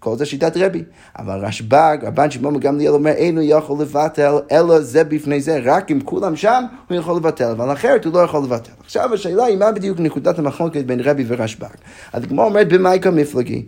כל 0.00 0.16
זה 0.16 0.26
שיטת 0.26 0.56
רבי. 0.56 0.82
אבל 1.18 1.44
רשב"ג, 1.44 1.98
רבן 2.02 2.30
שמעון 2.30 2.60
גמליאל 2.60 2.92
אומר, 2.92 3.10
אינו 3.10 3.40
יכול 3.42 3.82
לבטל, 3.82 4.34
אלא 4.52 4.80
זה 4.80 5.04
בפני 5.04 5.40
זה, 5.40 5.60
רק 5.64 5.90
אם 5.90 6.00
כולם 6.04 6.36
שם, 6.36 6.64
הוא 6.88 6.96
יכול 6.96 7.16
לבטל, 7.16 7.50
אבל 7.50 7.72
אחרת 7.72 8.04
הוא 8.04 8.14
לא 8.14 8.18
יכול 8.18 8.44
לבטל. 8.44 8.72
עכשיו 8.84 9.14
השאלה 9.14 9.44
היא, 9.44 9.58
מה 9.58 9.72
בדיוק 9.72 10.00
נקודת 10.00 10.38
המחלוקת 10.38 10.84
בין 10.84 11.00
רבי 11.00 11.24
ורשב"ג? 11.26 11.68
אז 12.12 12.24
כמו 12.24 12.44
אומרת, 12.44 12.68
במייקה 12.72 13.10
מפלגי. 13.10 13.64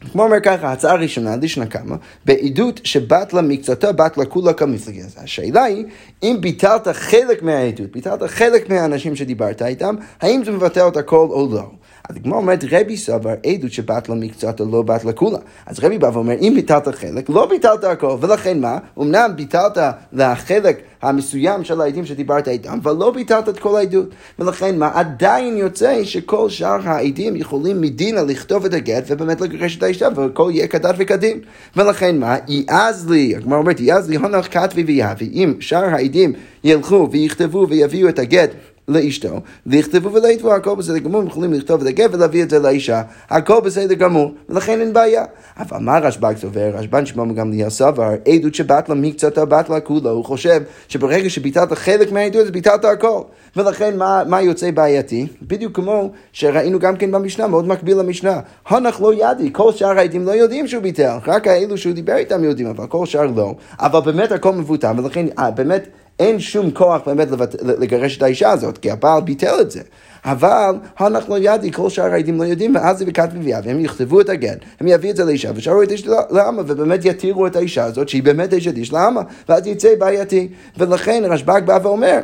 כמו 0.00 0.22
אומר 0.22 0.40
ככה, 0.42 0.72
הצעה 0.72 0.94
ראשונה, 0.94 1.36
לישנה 1.36 1.66
כמה, 1.66 1.96
בעדות 2.24 2.80
שבת 2.84 3.32
לה 3.32 3.42
מקצתה, 3.42 3.92
בת 3.92 4.18
לה 4.18 4.24
כולה 4.24 4.52
כמפלגי. 4.52 5.00
אז 5.02 5.16
השאלה 5.22 5.64
היא, 5.64 5.84
אם 6.22 6.36
ביטלת 6.40 6.88
חלק 6.88 7.42
מהעדות, 7.42 7.92
ביטלת 7.92 8.22
חלק 8.22 8.70
מהאנשים 8.70 9.16
שדיברת 9.16 9.62
איתם, 9.62 9.94
האם 10.20 10.44
זה 10.44 10.52
מבטל 10.52 10.88
את 10.88 10.96
הכל 10.96 11.26
או 11.30 11.48
לא? 11.52 11.70
אז 12.08 12.16
הגמרא 12.16 12.36
אומרת, 12.36 12.64
רבי 12.70 12.96
סבר 12.96 13.34
עדות 13.46 13.72
שבת 13.72 14.08
למקצת 14.08 14.60
לא 14.60 14.82
בת 14.82 15.04
לכולה. 15.04 15.38
אז 15.66 15.84
רבי 15.84 15.98
בא 15.98 16.10
ואומר, 16.12 16.34
אם 16.40 16.52
ביטלת 16.54 16.88
חלק, 16.88 17.28
לא 17.28 17.46
ביטלת 17.46 17.84
הכל, 17.84 18.16
ולכן 18.20 18.60
מה? 18.60 18.78
אמנם 18.98 19.30
ביטלת 19.36 19.78
לחלק 20.12 20.80
המסוים 21.02 21.64
של 21.64 21.80
העדים 21.80 22.06
שדיברת 22.06 22.48
איתם, 22.48 22.78
אבל 22.82 22.92
לא 22.92 23.10
ביטלת 23.10 23.48
את 23.48 23.58
כל 23.58 23.76
העדות. 23.76 24.08
ולכן 24.38 24.78
מה? 24.78 24.90
עדיין 24.94 25.56
יוצא 25.56 26.04
שכל 26.04 26.50
שאר 26.50 26.78
העדים 26.84 27.36
יכולים 27.36 27.80
מדינה 27.80 28.22
לכתוב 28.22 28.64
את 28.64 28.72
הגט 28.72 29.04
ובאמת 29.06 29.40
לגרש 29.40 29.76
את 29.76 29.82
האישה, 29.82 30.08
והכל 30.14 30.50
יהיה 30.54 30.66
כדת 30.66 30.94
וכדין. 30.98 31.40
ולכן 31.76 32.18
מה? 32.18 32.36
יעז 32.48 33.10
לי, 33.10 33.36
הגמרא 33.36 33.58
אומרת, 33.58 33.80
יעז 33.80 34.10
לי 34.10 34.16
הונח 34.16 34.48
כתבי 34.50 34.82
ויהבי. 34.82 35.30
אם 35.32 35.54
שאר 35.60 35.84
העדים 35.84 36.32
ילכו 36.64 37.08
ויכתבו 37.10 37.66
ויביאו 37.68 38.08
את 38.08 38.18
הגט 38.18 38.50
לאשתו, 38.88 39.40
לכתבו 39.66 40.12
ולא 40.12 40.26
יתבעו, 40.28 40.54
הכל 40.54 40.74
בסדר 40.74 40.98
גמור, 40.98 41.20
הם 41.20 41.26
יכולים 41.26 41.52
לכתוב 41.52 41.80
את 41.80 41.86
הגט 41.86 42.10
ולהביא 42.12 42.42
את 42.42 42.50
זה 42.50 42.58
לאישה, 42.58 43.02
הכל 43.30 43.60
בסדר 43.60 43.94
גמור, 43.94 44.32
ולכן 44.48 44.80
אין 44.80 44.92
בעיה. 44.92 45.24
אבל 45.58 45.78
מה 45.78 45.98
רשב"ג 45.98 46.34
סובר? 46.36 46.70
רשב"ן 46.74 47.06
שמעון 47.06 47.34
גמליאל 47.34 47.70
סבר, 47.70 48.10
עדות 48.28 48.54
שבטלה 48.54 48.94
מקצתה 48.94 49.44
בטלה 49.44 49.80
כולה, 49.80 50.10
הוא 50.10 50.24
חושב 50.24 50.62
שברגע 50.88 51.30
שביטלת 51.30 51.72
חלק 51.72 52.12
מהעדות, 52.12 52.42
אז 52.42 52.50
ביטלת 52.50 52.84
הכל. 52.84 53.20
ולכן 53.56 53.96
מה, 53.96 54.22
מה 54.26 54.42
יוצא 54.42 54.70
בעייתי? 54.70 55.26
בדיוק 55.42 55.76
כמו 55.76 56.10
שראינו 56.32 56.78
גם 56.78 56.96
כן 56.96 57.10
במשנה, 57.10 57.46
מאוד 57.46 57.68
מקביל 57.68 57.98
למשנה. 57.98 58.40
הנח 58.66 59.00
לא 59.00 59.14
ידי, 59.14 59.50
כל 59.52 59.72
שאר 59.72 59.98
העדים 59.98 60.24
לא 60.24 60.30
יודעים 60.30 60.68
שהוא 60.68 60.82
ביטל, 60.82 61.16
רק 61.26 61.46
האלו 61.46 61.78
שהוא 61.78 61.94
דיבר 61.94 62.16
איתם 62.16 62.44
יודעים, 62.44 62.68
אבל 62.68 62.86
כל 62.86 63.06
שאר 63.06 63.26
לא. 63.26 63.54
אבל 63.80 64.00
באמת 64.00 64.32
הכל 64.32 64.52
מבוטל, 64.52 64.92
ולכן 64.98 65.26
אה, 65.38 65.50
באמת 65.50 65.88
אין 66.18 66.40
שום 66.40 66.70
כוח 66.70 67.02
באמת 67.06 67.28
לגרש 67.62 68.16
את 68.16 68.22
האישה 68.22 68.50
הזאת, 68.50 68.78
כי 68.78 68.90
הבעל 68.90 69.22
ביטל 69.22 69.60
את 69.60 69.70
זה. 69.70 69.80
אבל 70.24 70.74
הנח 70.98 71.28
לא 71.28 71.38
ידי, 71.38 71.72
כל 71.72 71.90
שאר 71.90 72.12
העדים 72.12 72.38
לא 72.38 72.44
יודעים, 72.44 72.74
ואז 72.74 72.98
זה 72.98 73.04
בכת 73.04 73.28
מביאה, 73.34 73.60
והם 73.64 73.80
יכתבו 73.80 74.20
את 74.20 74.28
הגט, 74.28 74.58
הם 74.80 74.88
יביאו 74.88 75.10
את 75.10 75.16
זה 75.16 75.24
לאישה, 75.24 75.50
ושארו 75.54 75.82
את 75.82 75.92
אשת 75.92 76.06
לאמה, 76.30 76.62
ובאמת 76.66 77.04
יתירו 77.04 77.46
את 77.46 77.56
האישה 77.56 77.84
הזאת, 77.84 78.08
שהיא 78.08 78.22
באמת 78.22 78.54
אשת 78.54 78.76
איש 78.76 78.92
לאמה, 78.92 79.20
ואז 79.48 79.66
יצא 79.66 79.88
בעייתי. 79.98 80.48
ולכן 80.78 81.22
רשב"ג 81.26 81.60
בא 81.64 81.78
ואומר, 81.82 82.20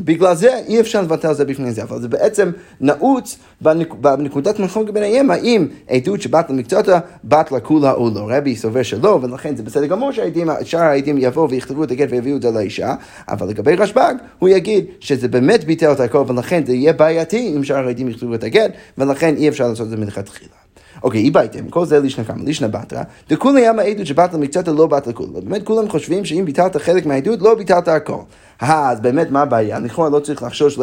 בגלל 0.00 0.34
זה 0.34 0.60
אי 0.68 0.80
אפשר 0.80 1.02
לבטל 1.02 1.32
זה 1.32 1.44
בפני 1.44 1.72
זה, 1.72 1.82
אבל 1.82 2.00
זה 2.00 2.08
בעצם 2.08 2.50
נעוץ 2.80 3.38
בנק, 3.60 3.94
בנקודת 3.94 4.58
מחלוקת 4.58 4.92
ביניהם, 4.92 5.30
האם 5.30 5.66
עדות 5.88 6.22
שבת 6.22 6.50
למקצועתה, 6.50 6.98
בת 7.24 7.52
לכולה 7.52 7.92
או 7.92 8.10
לא. 8.14 8.30
רבי 8.30 8.56
סובר 8.56 8.82
שלא, 8.82 9.18
ולכן 9.22 9.56
זה 9.56 9.62
בסדר 9.62 9.86
גמור 9.86 10.10
ששאר 10.12 10.80
העדים 10.80 11.18
יבואו 11.18 11.50
ויכתבו 11.50 11.84
את 11.84 11.90
הגט 11.90 12.08
ויביאו 12.10 12.36
את 12.36 12.42
זה 12.42 12.50
לאישה, 12.50 12.94
אבל 13.28 13.48
לגבי 13.48 13.74
רשב"ג, 13.74 14.14
הוא 14.38 14.48
יגיד 14.48 14.84
שזה 15.00 15.28
באמת 15.28 15.64
ביטל 15.64 15.92
את 15.92 16.00
הכל, 16.00 16.24
ולכן 16.28 16.66
זה 16.66 16.72
יהיה 16.72 16.92
בעייתי 16.92 17.52
אם 17.56 17.64
שאר 17.64 17.86
העדים 17.86 18.08
יכתבו 18.08 18.34
את 18.34 18.44
הגט, 18.44 18.70
ולכן 18.98 19.34
אי 19.36 19.48
אפשר 19.48 19.68
לעשות 19.68 19.86
את 19.86 19.90
זה 19.90 19.96
מלכתחילה. 19.96 20.59
אוקיי, 21.02 21.20
אי 21.20 21.30
בייתם, 21.30 21.68
כל 21.68 21.84
זה 21.84 22.00
לישנה 22.00 22.24
כמה, 22.24 22.44
לישנה 22.44 22.68
בתרא, 22.68 23.02
דכולי 23.28 23.60
ימה 23.60 23.82
עדות 23.82 24.06
שבת 24.06 24.34
למקצתה 24.34 24.72
לא 24.72 24.86
בת 24.86 25.06
לכולה. 25.06 25.40
באמת 25.40 25.62
כולם 25.66 25.88
חושבים 25.88 26.24
שאם 26.24 26.44
ביטלת 26.44 26.76
חלק 26.76 27.06
מהעדות, 27.06 27.42
לא 27.42 27.54
ביטלת 27.54 27.88
הכל. 27.88 28.20
אה, 28.62 28.90
אז 28.90 29.00
באמת 29.00 29.30
מה 29.30 29.42
הבעיה? 29.42 29.78
לכאורה 29.78 30.10
לא 30.10 30.20
צריך 30.20 30.42
לחשוש 30.42 30.78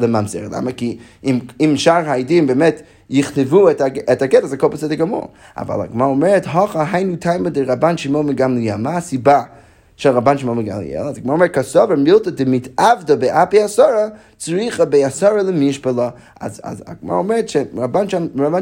לממזר, 0.00 0.48
למה? 0.52 0.72
כי 0.72 0.98
אם, 1.60 1.76
שאר 1.76 2.10
העדים 2.10 2.46
באמת 2.46 2.82
יכתבו 3.10 3.70
את 3.70 4.22
הגט, 4.22 4.44
אז 4.44 4.52
הכל 4.52 4.68
בסדר 4.68 4.94
גמור. 4.94 5.28
אבל 5.56 5.80
הגמרא 5.80 6.06
אומרת, 6.06 6.46
הוכה 6.46 6.84
היינו 6.92 7.16
תימא 7.16 7.48
דרבן 7.48 7.96
שמעון 7.96 8.26
מגמליאל, 8.26 8.76
מה 8.76 8.96
הסיבה? 8.96 9.42
של 9.96 10.10
רבן 10.10 10.38
שמעון 10.38 10.58
מגליאל, 10.58 11.06
אז 11.08 11.18
כמו 11.18 11.32
אומר, 11.32 11.48
כסובר 11.48 11.94
מילתא 11.94 12.30
דמתעבדא 12.30 13.14
באפי 13.14 13.62
עשרה, 13.62 14.08
צריכה 14.36 14.84
בעשרה 14.84 15.42
למשפלה. 15.42 16.10
אז 16.40 16.82
הגמרא 16.86 17.16
אומרת 17.16 17.48
שרבן 17.48 18.08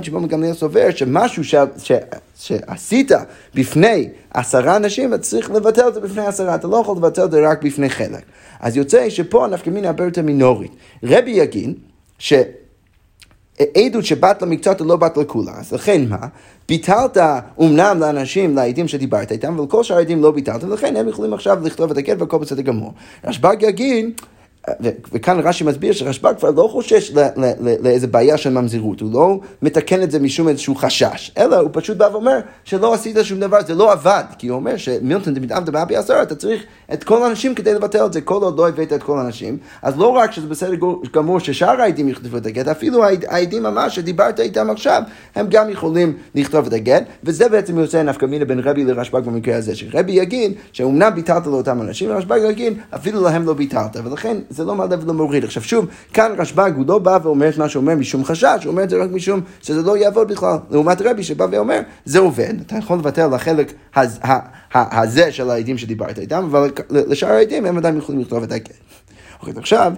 שמעון 0.03 0.23
מגליאל 0.23 0.53
סובר 0.53 0.91
שמשהו 0.91 1.45
ש, 1.45 1.55
ש, 1.79 1.93
שעשית 2.39 3.11
בפני 3.55 4.09
עשרה 4.35 4.77
אנשים, 4.77 5.15
אתה 5.15 5.23
צריך 5.23 5.51
לבטל 5.51 5.89
את 5.89 5.95
זה 5.95 6.01
בפני 6.01 6.27
עשרה, 6.27 6.55
אתה 6.55 6.67
לא 6.67 6.77
יכול 6.77 6.97
לבטל 6.97 7.25
את 7.25 7.31
זה 7.31 7.49
רק 7.49 7.65
בפני 7.65 7.91
חלק. 7.91 8.23
אז 8.61 8.77
יוצא 8.77 9.11
שפה 9.11 9.47
נפקא 9.51 9.71
מינה 9.71 9.89
הרבה 9.89 10.05
יותר 10.05 10.23
מינורית. 10.23 10.73
רבי 11.05 11.31
יגיד, 11.31 11.75
ש... 12.19 12.33
עדות 13.61 14.05
שבת 14.05 14.43
למקצת 14.43 14.81
לא 14.81 14.97
בת 14.97 15.17
לכולה, 15.17 15.53
אז 15.59 15.73
לכן 15.73 16.05
מה? 16.09 16.27
ביטלת 16.69 17.17
אומנם 17.59 17.97
לאנשים, 18.01 18.57
לעדים 18.57 18.89
שדיברת 18.89 19.33
איתם, 19.33 19.55
אבל 19.55 19.67
כל 19.67 19.83
שאר 19.83 19.97
העדים 19.97 20.23
לא 20.23 20.31
ביטלת, 20.31 20.65
ולכן 20.65 20.97
הם 20.97 21.09
יכולים 21.09 21.33
עכשיו 21.35 21.59
לכתוב 21.65 21.91
את 21.91 21.97
הגט 21.97 22.17
והכל 22.21 22.39
בסדר 22.39 22.63
גמור. 22.63 22.93
רשב"ג 23.25 23.57
יגיד 23.61 24.21
וכאן 25.13 25.41
רש"י 25.41 25.65
מסביר 25.65 25.93
שרשב"ג 25.93 26.33
כבר 26.39 26.51
לא 26.51 26.69
חושש 26.73 27.13
לאיזה 27.81 28.07
בעיה 28.07 28.37
של 28.37 28.51
ממזירות, 28.51 29.01
הוא 29.01 29.13
לא 29.13 29.41
מתקן 29.63 30.03
את 30.03 30.11
זה 30.11 30.19
משום 30.19 30.49
איזשהו 30.49 30.75
חשש, 30.75 31.33
אלא 31.39 31.57
הוא 31.57 31.71
פשוט 31.73 31.97
בא 31.97 32.09
ואומר 32.13 32.39
שלא 32.65 32.95
עשית 32.95 33.17
שום 33.23 33.41
דבר, 33.41 33.59
זה 33.67 33.75
לא 33.75 33.93
עבד, 33.93 34.25
כי 34.39 34.49
הוא 34.49 34.57
אומר 34.57 34.77
שמילטון 34.77 35.35
דמתעבדה 35.35 35.73
באבי 35.73 35.97
עשרה, 35.97 36.23
אתה 36.23 36.35
צריך 36.35 36.63
את 36.93 37.05
כל 37.05 37.23
האנשים 37.23 37.55
כדי 37.55 37.75
לבטל 37.75 38.07
את 38.07 38.13
זה, 38.13 38.21
כל 38.21 38.43
עוד 38.43 38.59
לא 38.59 38.69
הבאת 38.69 38.93
את 38.93 39.03
כל 39.03 39.19
האנשים, 39.19 39.59
אז 39.83 39.99
לא 39.99 40.09
רק 40.09 40.33
שזה 40.33 40.47
בסדר 40.47 40.73
גמור 41.15 41.41
ששאר 41.41 41.81
העדים 41.81 42.09
יכתבו 42.09 42.37
את 42.37 42.47
הגט, 42.47 42.69
אפילו 42.69 43.05
העדים 43.29 43.63
ממש 43.63 43.97
שדיברת 43.97 44.41
איתם 44.41 44.71
עכשיו, 44.71 45.03
הם 45.35 45.47
גם 45.51 45.71
יכולים 45.71 46.17
לכתוב 46.35 46.67
את 46.67 46.73
הגט, 46.73 47.05
וזה 47.25 47.49
בעצם 47.49 47.79
יוצא 47.79 48.03
נפקא 48.03 48.27
מינה 48.27 48.45
בין 48.45 48.61
רבי 48.61 48.85
לרשב"ג 48.85 49.21
במקרה 49.25 49.57
הזה, 49.57 49.77
שרבי 49.77 50.13
יגיד 50.13 50.53
שאומנם 50.73 51.11
ביטלת 51.15 51.47
לאותם 51.47 51.83
אנשים, 51.83 52.11
ורשב"ג 52.11 52.41
יגיד 52.51 52.79
אפילו 52.95 53.23
להם 53.23 53.47
לא 53.47 53.55
ביטלת, 53.55 53.97
ולכן 54.05 54.37
זה 54.53 54.65
לא 54.65 54.75
מעלה 54.75 54.97
ולא 55.03 55.15
מוריד. 55.15 55.45
עכשיו 55.45 55.63
שוב, 55.63 55.87
כאן 56.13 56.35
רשב"ג 56.39 56.73
הוא 56.77 56.85
לא 56.89 56.99
בא 56.99 57.19
ואומר 57.23 57.49
את 57.49 57.59
מה 57.59 57.69
שאומר 57.69 57.95
משום 57.95 58.25
חשש, 58.25 58.65
הוא 58.65 58.71
אומר 58.71 58.83
את 58.83 58.91
זה 58.91 59.03
רק 59.03 59.11
משום 59.11 59.41
שזה 59.63 59.83
לא 59.83 59.97
יעבוד 59.97 60.29
בכלל. 60.29 60.57
לעומת 60.71 61.03
רבי 61.03 61.23
שבא 61.23 61.47
ואומר, 61.51 61.81
זה 62.05 62.19
עובד, 62.19 62.55
אתה 62.67 62.77
יכול 62.77 62.97
לוותר 62.97 63.29
לחלק 63.29 63.73
הזה 64.75 65.33
של 65.33 65.51
העדים 65.51 65.79
שדיברת 65.79 66.19
איתם, 66.19 66.45
אבל 66.51 66.71
לשאר 66.91 67.33
העדים 67.33 67.67
הם 67.67 67.79
עדיין 67.79 67.97
יכולים 67.97 68.21
לכתוב 68.21 68.43
את 68.43 68.53
הגט. 68.53 68.73
אוקיי, 69.41 69.55
עכשיו, 69.57 69.93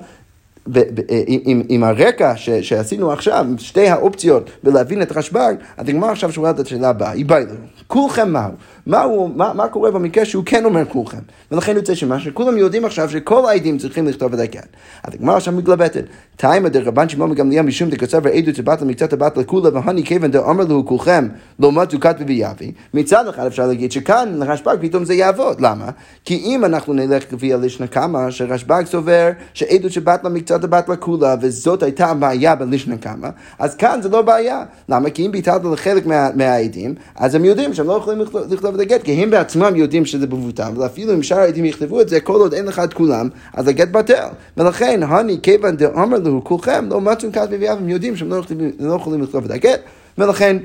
עם, 1.27 1.63
עם 1.69 1.85
הרקע 1.85 2.33
ש, 2.37 2.51
שעשינו 2.51 3.13
עכשיו, 3.13 3.47
שתי 3.59 3.89
האופציות 3.89 4.51
בלהבין 4.63 5.03
את 5.03 5.13
רשב"ג, 5.17 5.55
אז 5.77 5.87
נגמר 5.87 6.11
עכשיו 6.11 6.33
שואלת 6.33 6.61
את 6.61 6.67
השאלה 6.67 6.89
הבאה, 6.89 7.11
היא 7.11 7.27
באה 7.27 7.41
לנו, 7.41 7.55
כולכם 7.87 8.33
מהו? 8.33 8.51
מה, 8.87 9.03
הוא, 9.03 9.31
מה, 9.37 9.53
מה 9.55 9.69
קורה 9.69 9.91
במקרה 9.91 10.25
שהוא 10.25 10.45
כן 10.47 10.65
אומר 10.65 10.85
כולכם? 10.85 11.19
ולכן 11.53 11.77
יוצא 11.77 11.95
שמה 11.95 12.21
שכולם 12.21 12.59
יודעים 12.59 12.85
עכשיו 12.85 13.11
שכל 13.11 13.49
העדים 13.49 13.79
צריכים 13.79 14.07
לכתוב 14.07 14.35
את 14.35 14.41
הגן. 14.41 14.61
אז 15.03 15.15
הגמרא 15.15 15.37
עכשיו 15.37 15.55
מתלבטת. 15.55 16.05
תימא 16.37 16.69
דרבן 16.69 17.09
שמעון 17.09 17.31
מגמליאל 17.31 17.65
משום 17.65 17.91
דקצר 17.91 18.19
ועדות 18.23 18.55
שבת 18.55 18.83
למקצת 18.83 19.13
הבת 19.13 19.37
לכולה 19.37 19.71
והני 19.73 20.05
כיוון 20.05 20.31
דאמר 20.31 20.65
לו 20.65 20.87
כולכם 20.87 21.29
לא 21.59 21.73
מתו 21.73 22.01
כתבי 22.01 22.25
ויבי. 22.25 22.73
מצד 22.95 23.29
אחד 23.29 23.47
אפשר 23.47 23.67
להגיד 23.67 23.93
שכאן 23.93 24.35
לרשב"ג 24.39 24.77
פתאום 24.81 25.05
זה 25.05 25.15
יעבוד. 25.15 25.61
למה? 25.61 25.91
כי 26.25 26.37
אם 26.37 26.65
אנחנו 26.65 26.93
נלך 26.93 27.33
לפי 27.33 27.55
הלישנה 27.55 27.87
קמא, 27.87 28.31
שרשב"ג 28.31 28.85
סובר 28.87 29.31
שעדות 29.55 29.93
שבת 29.93 30.25
למקצת 30.25 30.54
הבת 30.63 30.89
לכולה 30.89 31.37
וזאת 31.41 31.83
הייתה 31.83 32.07
הבעיה 32.07 32.55
בלישנה 32.55 32.97
קמא, 32.97 33.29
אז 33.59 33.75
כאן 33.75 34.01
זה 34.03 34.09
לא 34.09 34.23
בעיה. 34.23 34.65
למה? 34.89 35.11
כי 35.11 35.27
אם 35.27 35.33
ביטלת 35.33 35.65
לחלק 35.73 36.07
מה, 36.07 36.29
מהעדים, 36.35 36.95
אז 37.17 37.35
הם 37.35 37.45
יודעים 37.45 37.75
שהם 37.75 37.87
לא 37.87 37.93
יכולים 37.93 38.21
לכתוב 38.51 38.75
את 38.75 38.81
הגט, 38.81 39.03
כי 39.03 39.13
הם 39.13 39.31
בעצמם 39.31 39.77
יודעים 39.77 40.05
שזה 40.05 40.27
מבוטל, 40.27 40.73
ואפילו 40.77 41.15
אם 41.15 41.23
שאר 41.23 41.39
העדים 41.39 41.65
יכתבו 41.65 42.01
את 42.01 42.09
זה, 42.09 42.21
כל 42.21 42.41
עוד 42.41 42.55
אין 42.55 42.65
לך 42.65 42.79
את 42.79 42.95
כולם, 42.95 43.29
אז 43.55 43.69
הגט 43.69 43.89
בטל. 43.89 44.29
ולכן, 44.57 45.01
הני 45.03 45.39
כיוון 45.43 45.77
דאמר 45.77 46.19
לו, 46.19 46.45
כולכם 46.45 46.87
לא 46.91 47.01
מצאו 47.01 47.33
כת 47.33 47.49
מביאה, 47.51 47.73
הם 47.73 47.89
יודעים 47.89 48.17
שהם 48.17 48.31
לא 48.31 48.41
לא 48.79 48.95
יכולים 48.95 49.23
לכתוב 49.23 49.45
את 49.45 49.51
הגט, 49.51 49.81
ולכן 50.19 50.57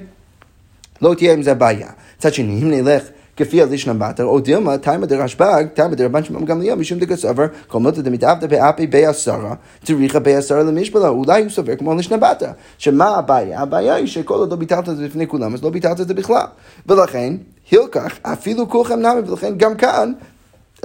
לא 1.02 1.14
תהיה 1.14 1.34
עם 1.34 1.42
זה 1.42 1.54
בעיה. 1.54 1.90
מצד 2.18 2.34
שני, 2.34 2.62
אם 2.64 2.72
נלך 2.72 3.04
כפי 3.40 3.62
הלישנא 3.62 3.94
בתר, 3.94 4.26
או 4.26 4.40
דילמה, 4.40 4.78
תימא 4.78 5.06
דרשב"ג, 5.06 5.66
תימא 5.74 5.96
דרבן 5.96 6.24
שמעון 6.24 6.46
גמליאל, 6.46 6.76
משום 6.76 7.00
דגסובר, 7.00 7.46
כל 7.68 7.80
מילתא 7.80 8.02
דמתעבדא 8.02 8.48
באפי 8.48 8.88
בעשרה, 8.88 9.54
צריכה 9.84 10.20
בעשרה 10.20 10.64
למשבלה, 10.64 11.08
אולי 11.08 11.42
הוא 11.42 11.50
סובר 11.50 11.76
כמו 11.76 11.96
לישנא 11.96 12.18
בתר. 12.18 12.52
שמה 12.78 13.08
הבעיה? 13.08 13.60
הבעיה 13.60 13.96
היא 13.96 14.08
שכל 14.08 14.34
עוד 14.34 14.50
לא 14.50 14.56
ביטלת 14.56 14.90
את 14.90 14.98
זה 14.98 15.06
לפני 15.06 15.28
כולם, 15.28 15.54
אז 15.54 15.64
לא 15.64 15.70
ביטלת 15.70 16.02
את 16.02 16.08
זה 16.08 16.14
בכלל. 16.14 16.46
ולכן, 16.88 17.34
הילקח, 17.72 18.20
אפילו 18.22 18.70
כולכם 18.70 19.00
נמי, 19.00 19.30
ולכן 19.30 19.54
גם 19.58 19.76
כאן, 19.76 20.12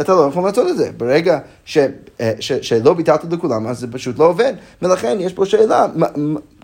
אתה 0.01 0.15
לא 0.15 0.29
יכול 0.31 0.45
לעשות 0.45 0.69
את 0.69 0.77
זה. 0.77 0.91
ברגע 0.97 1.39
ש, 1.65 1.79
אה, 2.21 2.33
ש, 2.41 2.53
שלא 2.53 2.95
ביטלת 2.95 3.25
לכולם, 3.33 3.67
אז 3.67 3.79
זה 3.79 3.87
פשוט 3.93 4.19
לא 4.19 4.25
עובד. 4.25 4.53
ולכן 4.83 5.17
יש 5.21 5.33
פה 5.33 5.47
שאלה, 5.47 5.87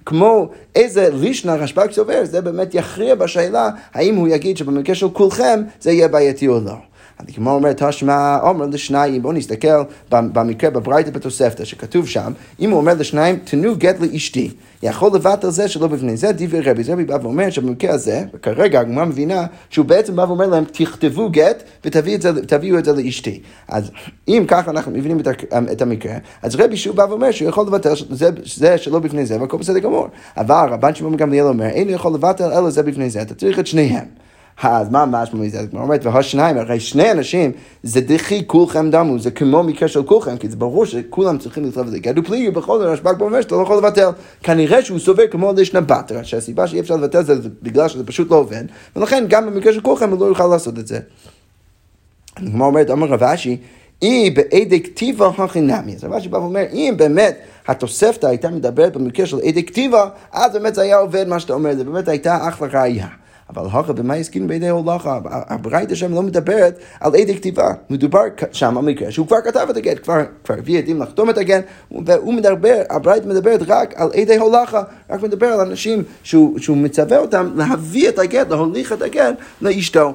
כמו 0.06 0.48
איזה 0.74 1.08
לישנה 1.12 1.54
רשב"ג 1.54 1.90
סובר, 1.92 2.20
זה 2.24 2.40
באמת 2.40 2.74
יכריע 2.74 3.14
בשאלה 3.14 3.70
האם 3.94 4.14
הוא 4.14 4.28
יגיד 4.28 4.56
שבמקרה 4.56 4.94
של 4.94 5.08
כולכם 5.08 5.62
זה 5.80 5.92
יהיה 5.92 6.08
בעייתי 6.08 6.48
או 6.48 6.60
לא. 6.60 6.89
הגמרא 7.28 7.54
אומרת, 7.54 7.82
תשמע, 7.82 8.38
אומר 8.42 8.66
לשניים, 8.66 9.22
בואו 9.22 9.32
נסתכל 9.32 9.82
במקרה 10.10 10.70
בברייתא 10.70 11.10
בתוספתא, 11.10 11.64
שכתוב 11.64 12.08
שם, 12.08 12.32
אם 12.60 12.70
הוא 12.70 12.78
אומר 12.78 12.94
לשניים, 12.94 13.36
תנו 13.36 13.76
גט 13.76 13.96
לאשתי. 14.00 14.50
יכול 14.82 15.10
לבטל 15.14 15.50
זה 15.50 15.68
שלא 15.68 15.86
בפני 15.86 16.16
זה, 16.16 16.32
דברי 16.32 16.60
רבי. 16.60 16.84
זה 16.84 16.92
רבי 16.92 17.04
בא 17.04 17.18
ואומר 17.22 17.50
שבמקרה 17.50 17.94
הזה, 17.94 18.24
וכרגע 18.34 18.80
הגמרא 18.80 19.04
מבינה 19.04 19.46
שהוא 19.70 19.86
בעצם 19.86 20.16
בא 20.16 20.22
ואומר 20.22 20.46
להם, 20.46 20.64
תכתבו 20.64 21.30
גט 21.30 21.62
ותביאו 21.84 22.78
את 22.78 22.84
זה 22.84 22.92
לאשתי. 22.92 23.40
אז 23.68 23.90
אם 24.28 24.44
ככה 24.48 24.70
אנחנו 24.70 24.92
מבינים 24.92 25.20
את 25.52 25.82
המקרה, 25.82 26.14
אז 26.42 26.56
רבי 26.56 26.76
שהוא 26.76 26.96
בא 26.96 27.06
ואומר 27.08 27.30
שהוא 27.30 27.48
יכול 27.48 27.66
לבטל 27.66 27.92
זה, 28.44 28.78
שלא 28.78 28.98
בפני 28.98 29.26
זה, 29.26 29.40
והכל 29.40 29.56
בסדר 29.56 29.78
גמור. 29.78 30.08
אבל 30.36 30.68
רבן 30.70 30.94
שמעון 30.94 31.16
גמליאל 31.16 31.46
אומר, 31.46 31.66
אין 31.66 31.88
יכול 31.88 32.14
לבטל 32.14 32.52
אלא 32.52 32.70
זה 32.70 32.82
בפני 32.82 33.10
זה, 33.10 33.22
אתה 33.22 33.34
צריך 33.34 33.58
את 33.58 33.66
שניהם. 33.66 34.04
אז 34.62 34.90
מה 34.90 35.06
משמע 35.06 35.40
מזה? 35.40 35.60
הגמרא 35.60 35.82
אומרת, 35.82 36.06
והשניים, 36.06 36.58
הרי 36.58 36.80
שני 36.80 37.10
אנשים, 37.10 37.52
זה 37.82 38.00
דחי 38.00 38.46
כולכם 38.46 38.90
דמו, 38.90 39.18
זה 39.18 39.30
כמו 39.30 39.62
מקרה 39.62 39.88
של 39.88 40.02
כולכם, 40.02 40.36
כי 40.36 40.48
זה 40.48 40.56
ברור 40.56 40.86
שכולם 40.86 41.38
צריכים 41.38 41.64
לכתוב 41.64 41.86
את 41.86 41.92
זה. 41.92 41.98
גדו 41.98 42.24
פליגי, 42.24 42.50
בכל 42.50 42.78
זאת, 42.78 42.86
רשב"ג 42.86 43.20
אומר 43.20 43.40
שאתה 43.40 43.54
לא 43.54 43.62
יכול 43.62 43.76
לבטל. 43.76 44.08
כנראה 44.42 44.82
שהוא 44.82 44.98
סובר 44.98 45.26
כמו 45.30 45.52
לישנא 45.56 45.80
בתרא, 45.80 46.22
שהסיבה 46.22 46.66
שאי 46.66 46.80
אפשר 46.80 46.96
לבטל 46.96 47.22
זה 47.22 47.34
בגלל 47.62 47.88
שזה 47.88 48.06
פשוט 48.06 48.30
לא 48.30 48.36
עובד, 48.36 48.64
ולכן 48.96 49.24
גם 49.28 49.46
במקרה 49.46 49.72
של 49.72 49.80
כולכם 49.80 50.10
הוא 50.10 50.20
לא 50.20 50.26
יוכל 50.26 50.46
לעשות 50.46 50.78
את 50.78 50.86
זה. 50.86 50.98
הגמרא 52.36 52.66
אומרת, 52.66 52.90
אמר 52.90 53.06
רב 53.06 53.22
אשי, 53.22 53.56
היא 54.00 54.36
בעדי 54.36 54.82
כתיבה 54.82 55.30
החינמי. 55.38 55.94
אז 55.94 56.04
רש"י 56.04 56.28
בא 56.28 56.36
ואומר, 56.36 56.64
אם 56.72 56.94
באמת 56.96 57.38
התוספתא 57.68 58.26
הייתה 58.26 58.50
מדברת 58.50 58.96
במקרה 58.96 59.26
של 59.26 59.38
עדי 59.44 59.62
כתיבה, 59.62 60.08
אז 60.32 60.52
באמת 60.52 60.74
זה 60.74 60.82
היה 60.82 60.96
עובד 60.96 61.28
מה 61.28 61.40
שאתה 61.40 61.52
אומר, 61.52 61.74
זה 61.74 61.84
באמת 61.84 62.08
הייתה 62.08 62.48
אחלה 62.48 62.68
ראייה. 62.72 63.06
אבל 63.50 63.66
הכה 63.66 63.92
במה 63.92 64.14
הסכים 64.14 64.48
בידי 64.48 64.68
הולכה? 64.68 65.18
הברייתא 65.24 65.94
שם 65.94 66.14
לא 66.14 66.22
מדברת 66.22 66.78
על 67.00 67.14
עדי 67.14 67.36
כתיבה. 67.36 67.72
מדובר 67.90 68.20
שם 68.52 68.78
על 68.78 68.84
מקרה 68.84 69.10
שהוא 69.10 69.26
כבר 69.26 69.36
כתב 69.44 69.66
את 69.70 69.76
הגט, 69.76 70.02
כבר, 70.02 70.22
כבר 70.44 70.54
הביא 70.58 70.78
עדים 70.78 71.02
לחתום 71.02 71.30
את 71.30 71.38
הגט, 71.38 71.64
והוא 71.90 72.34
מדבר, 72.34 72.82
הברייתא 72.90 73.26
מדברת 73.26 73.60
רק 73.66 73.94
על 73.96 74.10
עדי 74.14 74.36
הולכה, 74.36 74.82
רק 75.10 75.22
מדבר 75.22 75.46
על 75.46 75.60
אנשים 75.60 76.02
שהוא, 76.22 76.58
שהוא 76.58 76.76
מצווה 76.76 77.18
אותם 77.18 77.50
להביא 77.56 78.08
את 78.08 78.18
הגט, 78.18 78.50
להוליך 78.50 78.92
את 78.92 79.02
הגט 79.02 79.34
לאשתו. 79.62 80.14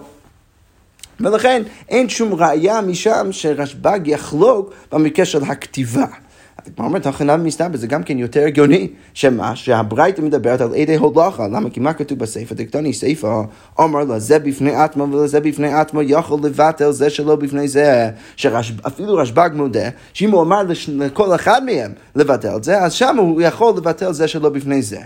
ולכן 1.20 1.64
אין 1.90 2.10
שום 2.10 2.34
ראייה 2.34 2.82
משם 2.82 3.28
שרשב"ג 3.32 4.00
יחלוק 4.06 4.74
במקרה 4.92 5.26
של 5.26 5.44
הכתיבה. 5.44 6.06
הגמרא 6.68 6.88
אומרת, 6.88 7.06
הכנה 7.06 7.38
מסתבר, 7.38 7.78
זה 7.78 7.88
גם 7.88 8.04
כן 8.04 8.18
יותר 8.18 8.46
הגיוני, 8.46 8.88
שמה, 9.14 9.56
שהברייתא 9.56 10.22
מדברת 10.22 10.62
על 10.62 10.76
עדי 10.76 10.96
הולכה, 10.96 11.48
למה? 11.48 11.70
כי 11.70 11.80
מה 11.80 11.94
כתוב 11.94 12.20
בספר? 12.20 12.56
דקטוני 12.56 12.94
ספר, 12.94 13.42
אומר 13.80 14.04
לזה 14.04 14.40
בפני 14.40 14.76
עצמו 14.76 15.08
ולזה 15.12 15.40
בפני 15.40 15.74
עצמו 15.74 16.02
יכול 16.02 16.40
לבטל 16.44 16.92
זה 16.92 17.10
שלא 17.10 17.36
בפני 17.36 17.68
זה, 17.68 18.10
שאפילו 18.36 19.16
רשב"ג 19.16 19.50
מודה, 19.54 19.90
שאם 20.14 20.32
הוא 20.32 20.42
אמר 20.42 20.62
לכל 20.88 21.36
אחד 21.36 21.66
מהם 21.66 21.92
לבטל 22.16 22.56
את 22.56 22.64
זה, 22.64 22.82
אז 22.82 22.94
שם 22.94 23.18
הוא 23.18 23.42
יכול 23.42 23.74
לבטל 23.78 24.12
זה 24.12 24.28
שלא 24.28 24.50
בפני 24.50 24.82
זה. 24.82 25.00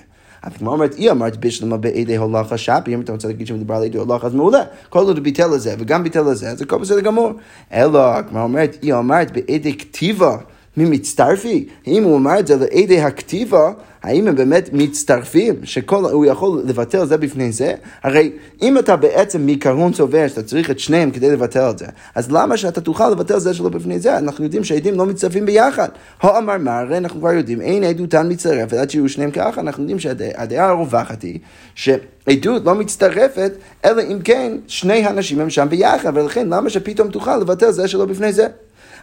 אז 0.44 0.52
כמו 0.58 0.72
אומרת, 0.72 0.94
היא 0.94 1.12
אמרת 1.12 1.38
בשלמה 1.38 1.78
בעדי 1.78 2.18
הולכה 2.18 2.58
שפי, 2.58 2.94
אם 2.94 3.02
אתה 3.02 3.12
רוצה 3.12 3.28
להגיד 3.28 3.48
שמדובר 3.48 3.76
על 3.76 3.84
עדי 3.84 3.98
הולכה, 3.98 4.28
אז 4.28 4.34
מעולה. 4.34 4.64
כל 4.90 5.00
עוד 5.00 5.20
ביטל 5.20 5.48
לזה 5.48 5.76
וגם 5.80 6.04
ביטל 6.04 6.22
לזה, 6.22 6.50
אז 6.50 6.62
הכל 6.62 6.78
בסדר 6.78 7.00
גמור. 7.00 7.32
אלא, 7.74 8.22
כמו 8.30 8.42
אומרת, 8.42 8.78
היא 8.82 8.94
אמרת 8.94 9.32
בעדי 9.32 9.78
כתיבה. 9.78 10.38
ממצטרפי? 10.78 11.68
האם 11.88 12.04
הוא 12.04 12.18
אמר 12.18 12.40
את 12.40 12.48
זה 12.48 12.56
לעדי 12.56 13.02
הכתיבה, 13.02 13.72
האם 14.04 14.28
הם 14.28 14.36
באמת 14.36 14.70
מצטרפים? 14.74 15.56
שהוא 15.64 16.26
יכול 16.26 16.62
לבטל 16.66 17.06
זה 17.06 17.18
בפני 17.18 17.52
זה? 17.52 17.74
הרי 18.04 18.32
אם 18.62 18.78
אתה 18.78 18.96
בעצם 18.96 19.42
מעיקרון 19.46 19.94
סובר 19.94 20.28
שאתה 20.28 20.44
צריך 20.44 20.72
את 20.72 20.80
שניהם 20.80 21.12
כדי 21.12 21.32
לבטל 21.32 21.70
את 21.70 21.78
זה, 21.78 21.86
אז 22.16 22.32
למה 22.32 22.58
שאתה 22.58 22.82
תוכל 22.82 23.10
לבטל 23.10 23.40
זה 23.40 23.54
שלא 23.54 23.70
בפני 23.70 24.00
זה? 24.00 24.18
אנחנו 24.18 24.44
יודעים 24.44 24.64
שהעדים 24.64 24.96
לא 24.96 25.06
מצטרפים 25.06 25.46
ביחד. 25.46 25.90
הו 26.22 26.38
אמר 26.38 26.58
מה, 26.58 26.80
הרי 26.80 26.98
אנחנו 26.98 27.20
כבר 27.20 27.34
יודעים, 27.34 27.62
אין 27.62 27.84
עדותן 27.84 28.32
מצטרפת 28.32 28.74
עד 28.74 28.90
שיהיו 28.90 29.10
שניהם 29.10 29.32
ככה, 29.32 29.62
אנחנו 29.62 29.84
יודעים 29.84 30.00
שהדעה 30.00 30.70
הרווחת 30.70 31.22
היא 31.22 31.40
שעדות 31.76 32.66
לא 32.66 32.76
מצטרפת, 32.76 33.52
אלא 33.86 34.02
אם 34.02 34.20
כן 34.24 34.58
שני 34.68 35.06
האנשים 35.06 35.40
הם 35.40 35.50
שם 35.50 35.68
ביחד, 35.70 36.12
ולכן 36.16 36.48
למה 36.50 36.70
שפתאום 36.70 37.10
תוכל 37.10 37.38
לבטל 37.38 37.72
זה 37.72 37.88
שלא 37.88 38.06
בפני 38.06 38.34
זה? 38.34 38.48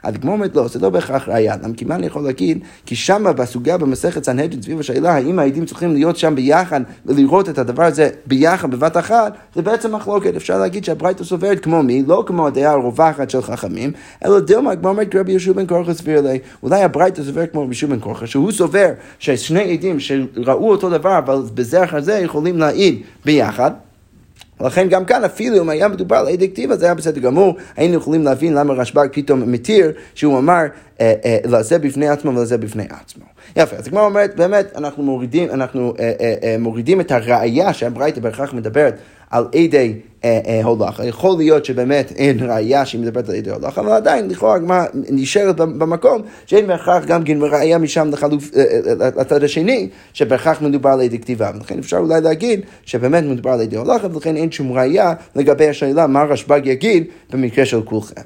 הדגמור 0.07 0.35
אומרת 0.35 0.57
לא, 0.57 0.69
זה 0.69 0.79
לא 0.79 0.91
בהכרח 0.91 1.29
ראייה. 1.29 1.57
למה 1.63 1.75
כי 1.75 1.85
מה 1.85 1.95
אני 1.95 2.07
יכול 2.07 2.23
להגיד? 2.23 2.59
כי 2.87 2.97
שמה 2.97 3.33
בסוגיה 3.33 3.79
במסכת 3.79 4.25
סנהדרין 4.25 4.63
סביב 4.63 4.81
השאלה 4.81 5.15
האם 5.15 5.39
העדים 5.39 5.67
צריכים 5.67 5.93
להיות 5.93 6.17
שם 6.17 6.35
ביחד 6.35 6.81
ולראות 7.07 7.49
את 7.49 7.59
הדבר 7.59 7.83
הזה 7.83 8.11
ביחד 8.27 8.71
בבת 8.71 8.97
אחת, 8.97 9.37
זה 9.55 9.63
בעצם 9.63 9.95
מחלוקת. 9.95 10.37
אפשר 10.37 10.59
להגיד 10.59 10.85
שהברייתא 10.85 11.25
סוברת 11.25 11.61
כמו 11.61 11.83
מי? 11.83 12.03
לא 12.07 12.25
כמו 12.27 12.47
הדעה 12.47 12.73
הרווחת 12.73 13.31
של 13.31 13.43
חכמים, 13.43 13.93
אלא 14.25 14.41
דילמה, 14.41 14.77
כמו 14.77 14.89
אומרת 14.89 15.15
רבי 15.15 15.33
יהושע 15.33 15.53
בן 15.53 15.67
כורחה 15.67 15.95
סביר 15.95 16.21
לי. 16.21 16.39
אולי 16.63 16.83
הברייתא 16.83 17.23
סוברת 17.23 17.53
כמו 17.53 17.61
רבי 17.61 17.69
יהושע 17.69 17.87
בן 17.87 18.01
כורחה, 18.01 18.27
שהוא 18.27 18.53
סובר 18.53 18.91
ששני 19.19 19.73
עדים 19.73 20.01
שראו 20.01 20.71
אותו 20.71 20.91
דבר, 20.91 21.19
אבל 21.19 21.43
בזה 21.55 21.85
אחר 21.85 22.01
זה 22.01 22.13
יכולים 22.13 22.59
להעיד 22.59 23.03
ביחד. 23.25 23.86
ולכן 24.61 24.89
גם 24.89 25.05
כאן 25.05 25.25
אפילו 25.25 25.63
אם 25.63 25.69
היה 25.69 25.89
מדובר 25.89 26.17
על 26.17 26.29
עדי 26.29 26.49
כתיבה 26.49 26.77
זה 26.77 26.85
היה 26.85 26.95
בסדר 26.95 27.21
גמור, 27.21 27.57
היינו 27.77 27.95
יכולים 27.95 28.23
להבין 28.23 28.55
למה 28.55 28.75
רשב"ג 28.75 29.09
פתאום 29.13 29.53
מתיר 29.53 29.93
שהוא 30.15 30.39
אמר 30.39 30.63
אה, 31.01 31.15
אה, 31.25 31.39
לזה 31.45 31.79
בפני 31.79 32.09
עצמו 32.09 32.31
ולזה 32.31 32.59
בפני 32.59 32.85
עצמו. 32.91 33.25
יפה, 33.57 33.77
אז 33.77 33.89
כמו 33.89 34.01
אומרת, 34.01 34.37
באמת 34.37 34.77
אנחנו 34.77 35.03
מורידים, 35.03 35.51
אנחנו 35.51 35.95
אה, 35.99 36.13
אה, 36.21 36.35
אה, 36.43 36.57
מורידים 36.59 37.01
את 37.01 37.13
הראייה 37.13 37.73
שהברייתא 37.73 38.21
בהכרח 38.21 38.53
מדברת 38.53 38.99
על 39.31 39.45
עדי 39.55 39.95
אה, 40.25 40.41
אה, 40.47 40.61
הולכה. 40.65 41.05
יכול 41.05 41.39
להיות 41.39 41.65
שבאמת 41.65 42.13
אין 42.17 42.51
ראייה 42.51 42.87
שהיא 42.87 43.01
מדברת 43.01 43.29
על 43.29 43.35
עדי 43.35 43.51
הולכה, 43.51 43.81
אבל 43.81 43.93
עדיין 43.93 44.31
לכאורה 44.31 44.55
הגמרא 44.55 44.85
נשארת 44.95 45.57
במקום 45.57 46.23
שאין 46.47 46.67
בהכרח 46.67 47.05
גם 47.05 47.25
כן 47.25 47.39
ראייה 47.41 47.79
משם 47.79 48.11
לחלוף, 48.13 48.51
אה, 48.57 48.63
לצד 49.17 49.45
השני, 49.45 49.89
שבהכרח 50.13 50.63
מדובר 50.63 50.91
על 50.91 51.01
עדי 51.01 51.19
כתיבה. 51.19 51.51
ולכן 51.55 51.79
אפשר 51.79 51.97
אולי 51.97 52.21
להגיד 52.21 52.61
שבאמת 52.85 53.25
מדובר 53.25 53.51
על 53.51 53.61
עדי 53.61 53.77
הולכה, 53.77 54.07
ולכן 54.13 54.37
אין 54.37 54.51
שום 54.51 54.73
ראייה 54.73 55.13
לגבי 55.37 55.69
השאלה 55.69 56.07
מה 56.07 56.23
רשב"ג 56.23 56.61
יגיד 56.65 57.05
במקרה 57.31 57.67
של 57.67 57.83
כולכם. 57.83 58.23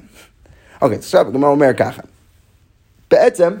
אוקיי, 0.81 0.97
עכשיו 0.97 1.27
הגמרא 1.27 1.49
אומר 1.49 1.73
ככה. 1.77 2.01
בעצם, 3.11 3.53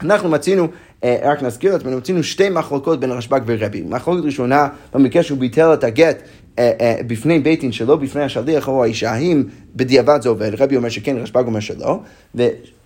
אנחנו 0.00 0.28
מצינו 0.28 0.68
רק 1.04 1.42
נזכיר 1.42 1.72
לעצמנו, 1.72 1.96
מצינו 1.96 2.22
שתי 2.22 2.50
מחלוקות 2.50 3.00
בין 3.00 3.10
רשב"ג 3.10 3.40
ורבי. 3.46 3.82
מחלוקת 3.82 4.24
ראשונה, 4.24 4.68
במקרה 4.94 5.22
שהוא 5.22 5.38
ביטל 5.38 5.74
את 5.74 5.84
הגט 5.84 6.22
אה, 6.58 6.72
אה, 6.80 6.96
בפני 7.06 7.38
בית 7.38 7.60
דין 7.60 7.72
שלא 7.72 7.96
בפני 7.96 8.22
השליח 8.22 8.68
או 8.68 8.82
האישה, 8.82 9.10
האם 9.10 9.44
בדיעבד 9.76 10.22
זה 10.22 10.28
עובד? 10.28 10.50
רבי 10.58 10.76
אומר 10.76 10.88
שכן, 10.88 11.16
רשב"ג 11.16 11.46
אומר 11.46 11.60
שלא. 11.60 12.00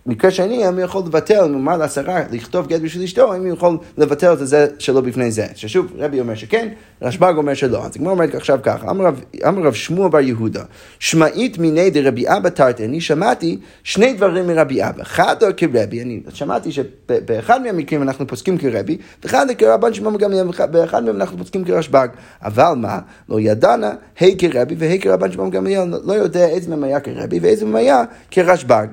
מקרה 0.06 0.30
שני, 0.30 0.64
האם 0.64 0.74
הוא 0.74 0.82
יכול 0.82 1.02
לבטל, 1.06 1.44
אם 1.44 1.52
הוא 1.52 1.60
אמר 1.60 1.76
לשרה 1.76 2.20
לכתוב 2.30 2.66
גט 2.66 2.80
בשביל 2.80 3.02
אשתו, 3.02 3.32
האם 3.32 3.40
הוא 3.40 3.52
יכול 3.52 3.78
לבטל 3.98 4.32
את 4.32 4.48
זה 4.48 4.66
שלא 4.78 5.00
בפני 5.00 5.30
זה. 5.30 5.46
ששוב, 5.54 5.92
רבי 5.96 6.20
אומר 6.20 6.34
שכן, 6.34 6.68
רשב"ג 7.02 7.32
אומר 7.36 7.54
שלא. 7.54 7.84
אז 7.84 7.90
הגמרא 7.96 8.12
אומרת 8.12 8.34
עכשיו 8.34 8.58
ככה, 8.62 8.90
אמר 8.90 9.62
רב 9.62 9.74
שמואל 9.74 10.10
בר 10.10 10.20
יהודה, 10.20 10.62
שמעית 10.98 11.58
מיני 11.58 11.90
דרבי 11.90 12.28
אבא 12.28 12.48
תרתי, 12.48 12.84
אני 12.84 13.00
שמעתי 13.00 13.58
שני 13.84 14.12
דברים 14.12 14.46
מרבי 14.46 14.82
אבא. 14.82 15.02
אחד 15.02 15.36
כרבי, 15.56 16.02
אני 16.02 16.20
שמעתי 16.34 16.72
שבאחד 16.72 17.62
מהמקרים 17.62 18.02
אנחנו 18.02 18.26
פוסקים 18.26 18.58
כרבי, 18.58 18.98
ואחד 19.24 19.46
כרבן 19.58 19.94
שמעון 19.94 20.16
גמליאל, 20.16 20.46
באחד 20.70 21.04
מהם 21.04 21.16
אנחנו 21.16 21.38
פוסקים 21.38 21.64
כרשב"ג. 21.64 22.08
אבל 22.42 22.72
מה? 22.76 22.98
לא 23.28 23.40
ידענה, 23.40 23.92
היי 24.18 24.36
כרבי 24.38 24.74
והי 24.78 25.00
כרבן 25.00 25.32
שמעון 25.32 25.50
גמליאל, 25.50 25.94
לא 26.04 26.12
יודע 26.12 26.48
איזה 26.48 26.70
מהם 26.70 26.84
היה 26.84 27.00
כרבי 27.00 27.38
ואיזה 27.38 27.64
מהם 27.64 27.76
היה 27.76 28.02
כרשב"ג. 28.30 28.86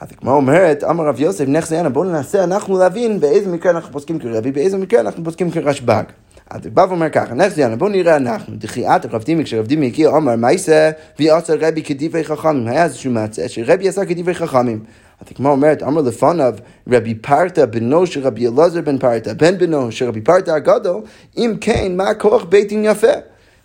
אז 0.00 0.08
הגמרא 0.18 0.34
אומרת, 0.34 0.84
אמר 0.84 1.04
רב 1.04 1.20
יוסף, 1.20 1.44
נכס 1.48 1.70
יאנה, 1.70 1.88
בואו 1.88 2.04
ננסה 2.04 2.44
אנחנו 2.44 2.78
להבין 2.78 3.20
באיזה 3.20 3.50
מקרה 3.50 3.72
אנחנו 3.72 3.92
פוסקים 3.92 4.18
כרבי, 4.18 4.52
באיזה 4.52 4.78
מקרה 4.78 5.00
אנחנו 5.00 5.24
פוסקים 5.24 5.50
כרשב"ג. 5.50 6.02
אז 6.50 6.60
הוא 6.64 6.72
בא 6.72 6.86
ואומר 6.88 7.10
ככה, 7.10 7.34
נכס 7.34 7.58
יאנה, 7.58 7.76
בואו 7.76 7.90
נראה 7.90 8.16
אנחנו, 8.16 8.54
דחיית 8.56 9.06
רב 9.06 9.22
דימי, 9.22 9.44
כשרב 9.44 9.66
דימי 9.66 9.86
הגיע, 9.86 10.08
אמר, 10.08 10.36
מה 10.36 10.52
יעשה 10.52 10.90
ויעשה 11.18 11.54
רבי 11.60 11.82
כדברי 11.82 12.24
חכמים? 12.24 12.68
היה 12.68 12.84
איזשהו 12.84 13.10
מעצה 13.10 13.48
שרבי 13.48 13.88
עשה 13.88 14.04
כדברי 14.04 14.34
חכמים. 14.34 14.84
אז 15.20 15.26
הגמרא 15.34 15.52
אומרת, 15.52 15.82
אמר 15.82 16.02
לפניו, 16.02 16.54
רבי 16.88 17.14
פרתא 17.14 17.66
בנו 17.66 18.06
של 18.06 18.26
רבי 18.26 18.48
אלעזר 18.48 18.80
בן 18.80 18.98
פרתא, 18.98 19.32
בן 19.32 19.58
בנו 19.58 19.92
של 19.92 20.08
רבי 20.08 20.20
פרתא 20.20 20.50
הגדול, 20.50 21.02
אם 21.36 21.54
כן, 21.60 21.96
מה 21.96 22.14
כוח 22.14 22.44
בית 22.44 22.68
דין 22.68 22.84
יפה? 22.84 23.12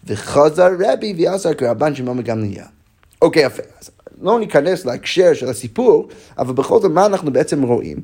וחזר 0.08 0.70
רבי 0.80 1.14
ויעשה 1.18 1.54
כרבן 1.54 1.96
שמעון 1.96 2.22
גמליאל. 2.22 2.64
אוקיי, 3.22 3.46
יפה. 3.46 3.64
אז 3.82 3.90
לא 4.24 4.40
ניכנס 4.40 4.86
להקשר 4.86 5.34
של 5.34 5.50
הסיפור, 5.50 6.08
אבל 6.38 6.54
בכל 6.54 6.80
זאת, 6.80 6.92
מה 6.92 7.06
אנחנו 7.06 7.34
בעצם 7.34 7.64
רואים? 7.64 7.98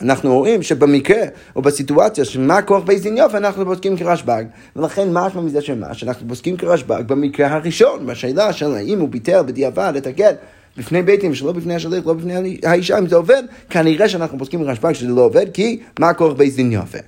אנחנו 0.00 0.34
רואים 0.34 0.62
שבמקרה 0.62 1.22
או 1.56 1.62
בסיטואציה 1.62 2.24
שמה 2.24 2.62
כוח 2.62 2.82
בית 2.84 3.02
דין 3.02 3.16
יופי 3.16 3.36
אנחנו 3.36 3.64
פוסקים 3.64 3.96
כרשב"ג. 3.96 4.44
ולכן 4.76 5.08
משמע 5.12 5.40
מזה 5.40 5.60
שמה 5.60 5.94
שאנחנו 5.94 6.28
פוסקים 6.28 6.56
כרשב"ג 6.56 7.02
במקרה 7.06 7.52
הראשון 7.54 8.06
בשאלה 8.06 8.52
של 8.52 8.74
האם 8.74 9.00
הוא 9.00 9.08
ביטל 9.08 9.42
בדיעבד 9.42 9.92
את 9.96 10.06
הגט 10.06 10.36
בפני 10.76 11.02
בית 11.02 11.20
דין 11.20 11.34
שלא 11.34 11.52
בפני 11.52 11.74
השליח 11.74 12.06
לא 12.06 12.12
בפני 12.14 12.58
האישה 12.64 12.98
אם 12.98 13.06
זה 13.06 13.16
עובד 13.16 13.42
כנראה 13.70 14.08
שאנחנו 14.08 14.38
פוסקים 14.38 14.64
כרשב"ג 14.64 14.92
שזה 14.92 15.08
לא 15.08 15.20
עובד 15.20 15.46
כי 15.54 15.80
מה 15.98 16.14
כוח 16.14 16.32
בית 16.32 16.54
דין 16.54 16.72
יופי 16.72 16.98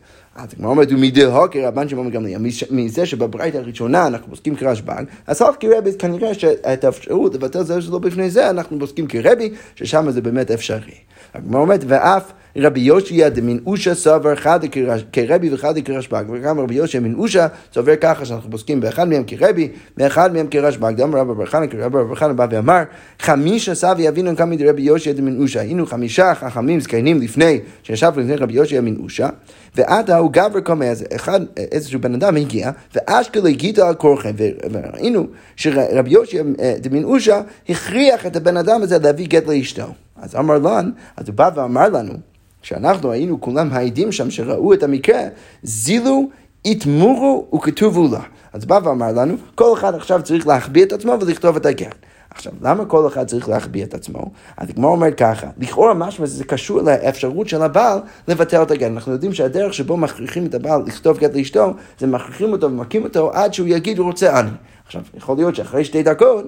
אז 0.43 0.49
הגמרא 0.57 0.71
אומרת, 0.71 0.93
ומדהוקר 0.93 1.67
רבן 1.67 1.89
שמעון 1.89 2.11
גמליאל, 2.11 2.41
מזה 2.71 3.07
שבברייתא 3.07 3.57
הראשונה 3.57 4.07
אנחנו 4.07 4.29
פוסקים 4.29 4.57
כרשב"ן, 4.57 5.05
אז 5.27 5.43
הלך 5.43 5.55
כרבי, 5.61 5.91
כנראה 5.99 6.35
שאת 6.35 6.85
האפשרות 6.85 7.35
לבטל 7.35 7.63
זה 7.63 7.83
שלא 7.83 7.99
בפני 7.99 8.31
זה, 8.31 8.51
אנחנו 8.51 8.79
פוסקים 8.79 9.07
כרבי, 9.07 9.53
ששם 9.75 10.11
זה 10.11 10.21
באמת 10.21 10.51
אפשרי. 10.51 10.95
הגמרא 11.35 11.61
אומרת, 11.61 11.85
ואף 11.89 12.33
רבי 12.57 12.81
יושיע 12.81 13.29
דמין 13.29 13.59
אושה 13.67 13.95
סובר 13.95 14.37
חד 14.37 14.61
כרבי 15.13 15.55
וחד 15.55 15.75
כרשב"ג, 15.85 16.25
וגם 16.31 16.61
רבי 16.61 16.75
יושיע 16.75 17.01
מין 17.01 17.15
אושה 17.15 17.47
סובר 17.75 17.97
ככה 17.97 18.25
שאנחנו 18.25 18.51
פוסקים 18.51 18.81
באחד 18.81 19.09
מהם 19.09 19.23
כרבי, 19.27 19.69
ואחד 19.97 20.33
מהם 20.33 20.47
כרשב"ג. 20.51 20.93
גם 20.97 21.15
רבי 21.15 21.35
בר 21.35 21.47
חנא 21.47 21.67
כרבי 21.67 21.99
בר 22.09 22.15
חנא 22.15 22.33
בא 22.33 22.47
ואמר, 22.51 22.83
חמישה 23.19 23.75
סבי 23.75 24.09
אבינו 24.09 24.37
כמי 24.37 24.57
דרבי 24.57 24.83
יושיע 24.83 25.13
דמין 25.13 25.43
אושה. 25.43 25.61
היינו 25.61 25.87
חמישה 25.87 26.35
חכמים 26.35 26.81
זקנים 26.81 27.21
לפני, 27.21 27.61
שישב 27.83 28.13
לפני 28.17 28.37
רבי 28.37 28.53
יושיע 28.53 28.81
מין 28.81 28.97
אושה, 29.03 29.29
ועתה 29.75 30.17
הוא 30.17 30.33
גבר 30.33 30.61
קומא, 30.61 30.85
אז 30.85 31.05
אחד, 31.17 31.41
איזשהו 31.57 32.01
בן 32.01 32.15
אדם 32.15 32.37
הגיע, 32.37 32.71
ואשכלה 32.95 33.51
גיטה 33.51 33.89
על 33.89 33.95
כורחם, 33.95 34.31
וראינו 34.73 35.27
שרבי 35.57 36.11
יושיע 36.11 36.43
אה, 36.61 36.75
דמין 36.81 37.05
אושה 37.05 37.41
הכריח 37.69 38.27
את 38.27 38.37
הבן 38.37 38.57
אדם 38.57 38.83
הזה 38.83 38.99
להביא 38.99 39.27
גט 39.27 39.47
לאשתו. 39.47 39.87
אז 40.23 40.37
אמר 40.37 40.59
לן, 40.59 40.91
אז 41.17 41.29
הוא 41.29 41.35
בא 41.35 41.51
ואמר 41.55 41.89
לנו, 41.89 42.13
שאנחנו 42.63 43.13
היינו 43.13 43.41
כולם 43.41 43.69
העדים 43.73 44.13
שם 44.13 44.31
שראו 44.31 44.75
את 44.75 44.83
המקרה, 44.83 45.23
זילו, 45.63 46.29
יתמורו 46.65 47.47
וכתובו 47.55 48.09
לה. 48.13 48.21
אז 48.53 48.65
בא 48.65 48.81
ואמר 48.85 49.13
לנו, 49.13 49.35
כל 49.55 49.75
אחד 49.75 49.95
עכשיו 49.95 50.23
צריך 50.23 50.47
להחביא 50.47 50.85
את 50.85 50.93
עצמו 50.93 51.17
ולכתוב 51.21 51.57
את 51.57 51.67
הגט. 51.67 51.97
עכשיו, 52.31 52.53
למה 52.63 52.85
כל 52.85 53.07
אחד 53.07 53.27
צריך 53.27 53.49
להחביא 53.49 53.85
את 53.85 53.95
עצמו? 53.95 54.31
אז 54.57 54.71
הגמרא 54.71 54.91
אומרת 54.91 55.15
ככה, 55.15 55.47
לכאורה 55.59 55.95
משמע 55.95 56.27
זה 56.27 56.45
קשור 56.45 56.81
לאפשרות 56.81 57.49
של 57.49 57.63
הבעל 57.63 57.99
לבטל 58.29 58.63
את 58.63 58.71
הגט. 58.71 58.91
אנחנו 58.91 59.13
יודעים 59.13 59.33
שהדרך 59.33 59.75
שבו 59.75 59.97
מכריחים 59.97 60.47
את 60.47 60.55
הבעל 60.55 60.83
לכתוב 60.87 61.19
גט 61.19 61.35
לאשתו, 61.35 61.75
זה 61.99 62.07
מכריחים 62.07 62.53
אותו 62.53 62.67
ומכים 62.67 63.05
אותו 63.05 63.33
עד 63.33 63.55
שהוא 63.55 63.69
יגיד 63.69 63.99
הוא 63.99 64.07
רוצה 64.07 64.41
אני. 64.41 64.51
עכשיו, 64.87 65.03
יכול 65.15 65.37
להיות 65.37 65.55
שאחרי 65.55 65.85
שתי 65.85 66.03
דקות 66.03 66.45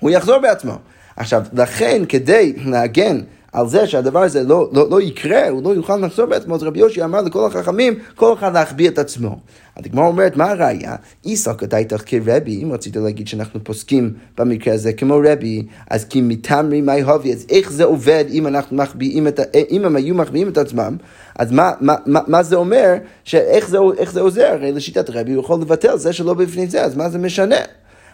הוא 0.00 0.10
יחזור 0.10 0.38
בעצמו. 0.38 0.78
עכשיו, 1.16 1.42
לכן, 1.52 2.02
כדי 2.08 2.52
להגן 2.64 3.20
על 3.54 3.68
זה 3.68 3.86
שהדבר 3.86 4.22
הזה 4.22 4.42
לא, 4.42 4.70
לא, 4.72 4.90
לא 4.90 5.00
יקרה, 5.00 5.48
הוא 5.48 5.62
לא 5.62 5.68
יוכל 5.68 5.96
לחזור 5.96 6.26
בעצמו, 6.26 6.54
אז 6.54 6.62
רבי 6.62 6.78
יושי 6.78 7.04
אמר 7.04 7.22
לכל 7.22 7.46
החכמים, 7.46 7.94
כל 8.14 8.34
אחד 8.34 8.54
להחביא 8.54 8.88
את 8.88 8.98
עצמו. 8.98 9.38
הדגמר 9.76 10.02
אומרת, 10.02 10.36
מה 10.36 10.50
הראייה? 10.50 10.96
איסא 11.24 11.52
כדאיתך 11.52 12.02
כרבי, 12.06 12.62
אם 12.62 12.72
רצית 12.72 12.96
להגיד 12.96 13.28
שאנחנו 13.28 13.64
פוסקים 13.64 14.14
במקרה 14.38 14.74
הזה 14.74 14.92
כמו 14.92 15.20
רבי, 15.24 15.66
אז 15.90 16.04
כי 16.04 16.20
מתמרי 16.20 16.80
מי 16.80 17.02
הובי, 17.02 17.32
אז 17.32 17.46
איך 17.50 17.72
זה 17.72 17.84
עובד 17.84 18.24
אם 18.30 18.46
אנחנו 18.46 18.76
מחביאים 18.76 19.28
את, 19.28 19.40
אם 19.70 19.84
הם 19.84 19.96
היו 19.96 20.14
מחביאים 20.14 20.48
את 20.48 20.58
עצמם, 20.58 20.96
אז 21.38 21.52
מה, 21.52 21.72
מה, 21.80 21.94
מה, 22.06 22.20
מה 22.26 22.42
זה 22.42 22.56
אומר, 22.56 22.94
שאיך 23.24 23.68
זה, 23.68 23.78
זה 24.12 24.20
עוזר? 24.20 24.46
הרי 24.52 24.72
לשיטת 24.72 25.10
רבי 25.10 25.32
הוא 25.32 25.44
יכול 25.44 25.60
לבטל 25.60 25.96
זה 25.96 26.12
שלא 26.12 26.34
בפני 26.34 26.66
זה, 26.66 26.84
אז 26.84 26.96
מה 26.96 27.08
זה 27.08 27.18
משנה? 27.18 27.60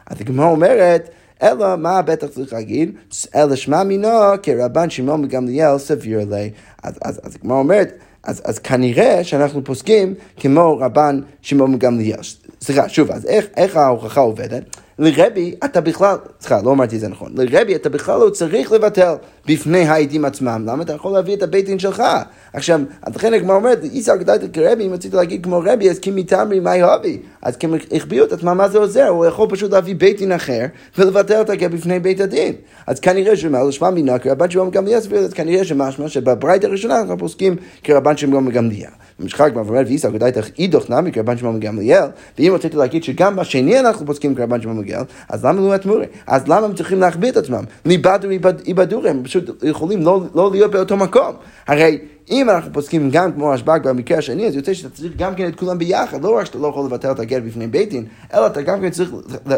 אז 0.06 0.16
אומרת, 0.38 1.10
אלא 1.42 1.76
מה 1.76 2.02
בטח 2.02 2.26
צריך 2.26 2.52
להגיד? 2.52 2.92
אלא 3.34 3.56
שמע 3.56 3.82
מינו 3.82 4.08
כרבן 4.42 4.90
שמעון 4.90 5.22
בגמליאל 5.22 5.78
סביר 5.78 6.20
לי. 6.30 6.50
אז, 6.82 7.36
כמו 7.40 7.54
אומרת, 7.54 7.92
אז, 8.24 8.42
אז 8.44 8.58
כנראה 8.58 9.24
שאנחנו 9.24 9.64
פוסקים 9.64 10.14
כמו 10.36 10.78
רבן 10.78 11.20
שמעון 11.42 11.78
בגמליאל. 11.78 12.20
סליחה, 12.60 12.88
שוב, 12.88 13.10
אז 13.10 13.26
איך, 13.26 13.46
איך 13.56 13.76
ההוכחה 13.76 14.20
עובדת? 14.20 14.62
לרבי 14.98 15.54
אתה 15.64 15.80
בכלל, 15.80 16.16
סליחה, 16.40 16.62
לא 16.62 16.70
אמרתי 16.70 16.96
את 16.96 17.00
זה 17.00 17.08
נכון, 17.08 17.32
לרבי 17.36 17.74
אתה 17.74 17.88
בכלל 17.88 18.20
לא 18.20 18.30
צריך 18.30 18.72
לבטל 18.72 19.14
בפני 19.46 19.88
העדים 19.88 20.24
עצמם, 20.24 20.64
למה 20.66 20.82
אתה 20.82 20.92
יכול 20.92 21.12
להביא 21.12 21.34
את 21.36 21.42
הבית 21.42 21.66
דין 21.66 21.78
שלך? 21.78 22.02
עכשיו, 22.52 22.80
לכן 23.14 23.34
הגמרא 23.34 23.56
אומרת, 23.56 23.84
איסר 23.84 24.16
גדלת 24.16 24.40
כרבי, 24.52 24.86
אם 24.86 24.92
רצית 24.92 25.14
להגיד 25.14 25.44
כמו 25.44 25.62
רבי, 25.64 25.90
אז 25.90 25.98
כי 25.98 26.10
מתאמרי 26.10 26.60
מה 26.60 26.76
יהובי? 26.76 27.18
אז 27.42 27.56
כי 27.56 27.66
הם 27.66 27.74
החביאו 27.92 28.24
את 28.24 28.32
עצמם, 28.32 28.56
מה 28.56 28.68
זה 28.68 28.78
עוזר? 28.78 29.08
הוא 29.08 29.26
יכול 29.26 29.48
פשוט 29.50 29.72
להביא 29.72 29.94
בית 29.94 30.18
דין 30.18 30.32
אחר 30.32 30.66
ולבטל 30.98 31.40
את 31.40 31.50
הגט 31.50 31.70
בפני 31.70 32.00
בית 32.00 32.20
הדין. 32.20 32.54
אז 32.86 33.00
כנראה 33.00 33.36
שמה, 33.36 33.62
לשמע 33.62 33.90
מינה 33.90 34.18
כרבן 34.18 34.50
שמעון 34.50 34.70
גמליאל 34.70 35.00
סביר, 35.00 35.18
אז 35.18 35.32
כנראה 35.32 35.64
שמשמע 35.64 36.08
שבברית 36.08 36.64
הראשונה 36.64 37.00
אנחנו 37.00 37.18
פוסקים 37.18 37.56
כרבן 37.82 38.16
שמעון 38.16 38.50
גמליאל. 38.50 38.90
משחק 39.20 39.50
כבר 39.52 39.62
ואומר 39.66 39.82
ואיסר 39.86 40.10
גדלת 40.10 40.58
אידוך 40.58 40.90
נמי 40.90 41.12
כרבן 41.12 41.36
שמעון 41.36 41.60
גמליאל, 41.60 42.06
ואם 42.38 42.52
רציתי 42.54 42.76
להגיד 42.76 43.04
שגם 43.04 43.36
בשני 43.36 43.80
אנחנו 43.80 44.06
פוסקים 44.06 44.34
כרבן 44.34 44.62
שמעון 44.62 44.84
גמליאל, 44.90 45.04
אז 45.28 45.44
למה 45.44 45.60
לא 45.60 45.74
התמורי? 45.74 46.06
אז 46.26 46.48
למה 46.48 46.66
הם 46.66 46.74
צריכים 46.74 47.00
להחביא 47.00 47.30
את 47.30 47.36
עצמם? 47.36 47.64
ליבדו 47.84 48.28
איבדו, 48.66 49.06
הם 49.06 49.24
פשוט 49.24 49.64
יכולים 49.64 50.02
לא, 50.02 50.22
לא 50.34 50.50
להיות 50.50 50.70
באותו 50.70 50.96
מקום. 50.96 51.34
הרי 51.66 51.98
אם 52.30 52.50
אנחנו 52.50 52.72
פוסקים 52.72 53.10
גם 53.10 53.32
כמו 53.32 53.48
רשב"ג 53.48 53.80
במקרה 53.84 54.18
השני, 54.18 54.46
אז 54.46 54.56
יוצא 54.56 54.74
שאתה 54.74 54.88
צריך 54.96 55.12
גם 55.16 55.34
כן 55.34 55.48
את 55.48 55.56
כולם 55.56 55.78
ביחד, 55.78 56.22
לא 56.22 56.36
רק 56.36 56.44
שאתה 56.46 56.58
לא 56.58 56.68
יכול 56.68 56.86
לבטל 56.86 57.10
את 57.10 57.20
הגט 57.20 57.42
בפני 57.42 57.66
בית 57.66 57.90
דין, 57.90 58.04
אלא 58.34 58.46
אתה 58.46 58.62
גם 58.62 58.80
כן 58.80 58.90
צריך 58.90 59.10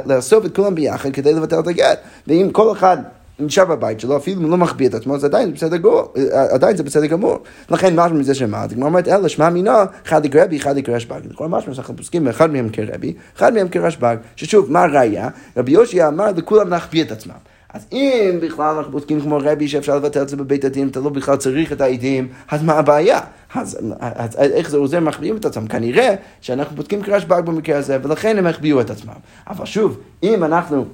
לאסוף 0.06 0.44
את 0.44 0.56
כולם 0.56 0.74
ביחד 0.74 1.10
כדי 1.12 1.34
לבטל 1.34 1.60
את 1.60 1.66
הגט. 1.66 1.98
ואם 2.26 2.48
כל 2.52 2.72
אחד 2.72 2.96
נשאר 3.38 3.64
בבית 3.64 4.00
שלו, 4.00 4.16
אפילו 4.16 4.40
אם 4.40 4.50
לא 4.50 4.56
מחביא 4.56 4.88
את 4.88 4.94
עצמו, 4.94 5.14
אז 5.14 5.24
עדיין 5.24 5.48
זה 5.48 5.52
בסדר 5.54 5.76
גמור, 5.76 6.12
עדיין 6.50 6.76
זה 6.76 6.82
בסדר 6.82 7.06
גמור. 7.06 7.38
לכן 7.70 7.96
משהו 7.96 8.16
מזה 8.16 8.34
שמה, 8.34 8.62
הגמרא 8.62 8.88
אומרת, 8.88 9.08
אלא 9.08 9.28
שמע 9.28 9.50
מינו, 9.50 9.72
אחד 10.06 10.24
יקרבי, 10.24 10.56
אחד 10.56 10.78
יקרשב"ג. 10.78 11.20
לכל 11.30 11.48
משהו 11.48 11.74
שאנחנו 11.74 11.96
פוסקים, 11.96 12.28
אחד 12.28 12.50
מהם 12.50 12.68
כרבי, 12.68 13.14
אחד 13.36 13.54
מהם 13.54 13.68
כרשב"ג, 13.68 14.16
ששוב, 14.36 14.72
מה 14.72 14.82
הראייה? 14.82 15.28
רבי 15.56 15.72
יושי 15.72 16.06
אמר 16.06 16.26
לכולם 16.36 16.68
להחביא 16.68 17.02
את 17.02 17.12
עצמם. 17.12 17.34
אז 17.74 17.86
אם 17.92 18.38
בכלל 18.42 18.76
אנחנו 18.76 18.92
בודקים 18.92 19.20
כמו 19.20 19.38
רבי 19.42 19.68
שאפשר 19.68 19.96
לבטל 19.96 20.22
את 20.22 20.28
זה 20.28 20.36
בבית 20.36 20.64
הדין, 20.64 20.88
אתה 20.88 21.00
לא 21.00 21.10
בכלל 21.10 21.36
צריך 21.36 21.72
את 21.72 21.80
העדים, 21.80 22.28
אז 22.50 22.62
מה 22.62 22.72
הבעיה? 22.72 23.20
אז, 23.54 23.78
אז, 24.00 24.34
אז 24.36 24.50
איך 24.50 24.70
זה 24.70 24.76
עוזר 24.76 25.00
מחביאים 25.00 25.36
את 25.36 25.44
עצמם? 25.44 25.66
כנראה 25.66 26.14
שאנחנו 26.40 26.76
בודקים 26.76 27.02
כרשב"ג 27.02 27.40
במקרה 27.44 27.78
הזה, 27.78 27.98
ולכן 28.02 28.38
הם 28.38 28.46
החביאו 28.46 28.80
את 28.80 28.90
עצמם. 28.90 29.14
אבל 29.48 29.64
שוב, 29.64 29.98
אם 30.22 30.44
אנחנו... 30.44 30.84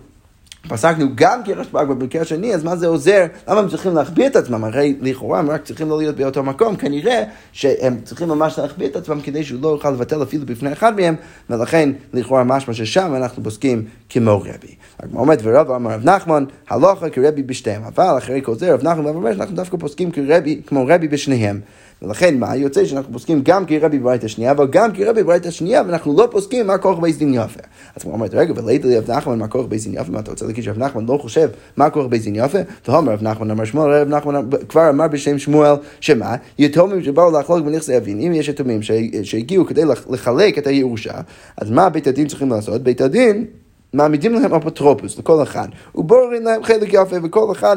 פסקנו 0.68 1.06
גם 1.14 1.40
כרשב"ג 1.44 1.84
במקרה 1.88 2.22
השני, 2.22 2.54
אז 2.54 2.64
מה 2.64 2.76
זה 2.76 2.86
עוזר? 2.86 3.26
למה 3.48 3.60
הם 3.60 3.68
צריכים 3.68 3.94
להחביא 3.94 4.26
את 4.26 4.36
עצמם? 4.36 4.64
הרי 4.64 4.96
לכאורה 5.00 5.38
הם 5.38 5.50
רק 5.50 5.64
צריכים 5.64 5.88
לא 5.88 5.98
להיות 5.98 6.16
באותו 6.16 6.42
מקום, 6.42 6.76
כנראה 6.76 7.24
שהם 7.52 7.96
צריכים 8.04 8.28
ממש 8.28 8.58
להחביא 8.58 8.86
את 8.86 8.96
עצמם 8.96 9.20
כדי 9.20 9.44
שהוא 9.44 9.62
לא 9.62 9.68
יוכל 9.68 9.90
לבטל 9.90 10.22
אפילו 10.22 10.46
בפני 10.46 10.72
אחד 10.72 10.96
מהם, 10.96 11.14
ולכן 11.50 11.90
לכאורה 12.12 12.44
משמע 12.44 12.74
ששם 12.74 13.14
אנחנו 13.16 13.44
פוסקים 13.44 13.84
כמו 14.08 14.40
רבי. 14.40 14.74
הגמרא 15.00 15.20
אומרת, 15.20 15.38
ורבא 15.42 15.70
אמר 15.70 15.90
רב 15.90 16.04
נחמן, 16.04 16.44
הלכה 16.70 17.10
כרבי 17.10 17.42
בשתיהם, 17.42 17.82
אבל 17.84 18.18
אחרי 18.18 18.40
כל 18.44 18.54
זה 18.54 18.74
רב 18.74 18.82
נחמן 18.82 19.06
אומר 19.06 19.34
שאנחנו 19.34 19.56
דווקא 19.56 19.76
פוסקים 19.76 20.10
כרבי, 20.10 20.60
כמו 20.66 20.86
רבי 20.88 21.08
בשניהם. 21.08 21.60
ולכן 22.02 22.38
מה 22.38 22.56
יוצא 22.56 22.84
שאנחנו 22.84 23.12
פוסקים 23.12 23.40
גם 23.42 23.66
כרבי 23.66 23.98
בברית 23.98 24.24
השנייה, 24.24 24.50
אבל 24.50 24.66
גם 24.66 24.92
כרבי 24.92 25.22
בברית 25.22 25.46
השנייה, 25.46 25.82
ואנחנו 25.86 26.16
לא 26.16 26.28
פוסקים 26.30 26.66
מה 26.66 26.78
כוח 26.78 26.98
בית 26.98 27.16
דין 27.16 27.34
יפה. 27.34 27.60
אז 27.96 28.04
הוא 28.04 28.12
אומר, 28.12 28.26
רגע, 28.32 28.52
ולית 28.56 28.84
ליה 28.84 28.98
לרב 28.98 29.10
נחמן 29.10 29.38
מה 29.38 29.48
כוח 29.48 29.66
בית 29.66 29.84
דין 29.84 29.94
יפה, 29.94 30.12
מה 30.12 30.20
אתה 30.20 30.30
רוצה 30.30 30.46
להגיד 30.46 30.64
שרב 30.64 30.78
נחמן 30.78 31.06
לא 31.08 31.18
חושב 31.22 31.48
מה 31.76 31.90
כוח 31.90 32.06
בית 32.06 32.24
דין 32.24 32.36
יפה? 32.36 32.58
והאמר 32.88 33.12
רב 33.12 33.22
נחמן 33.22 33.50
אמר 33.50 33.64
שמואל, 33.64 33.92
רב 33.92 34.08
נחמן 34.08 34.40
כבר 34.68 34.90
אמר 34.90 35.08
בשם 35.08 35.38
שמואל, 35.38 35.74
שמה? 36.00 36.34
יתומים 36.58 37.02
שבאו 37.02 37.38
לחלוק 37.40 37.66
בנכסי 37.66 37.96
אביהן, 37.96 38.20
אם 38.20 38.32
יש 38.32 38.48
יתומים 38.48 38.80
שהגיעו 39.22 39.66
כדי 39.66 39.84
לחלק 40.10 40.58
את 40.58 40.66
הירושה, 40.66 41.14
אז 41.56 41.70
מה 41.70 41.88
בית 41.88 42.06
הדין 42.06 42.26
צריכים 42.26 42.50
לעשות? 42.50 42.82
בית 42.82 43.00
הדין 43.00 43.44
מעמידים 43.92 44.32
להם 44.34 44.54
אפוטרופוס 44.54 45.18
לכל 45.18 45.42
אחד, 45.42 45.68
ובוררים 45.94 46.44
להם 46.44 46.62
חלק 46.62 46.88
יפה, 46.92 47.16
וכל 47.22 47.52
אחד 47.52 47.76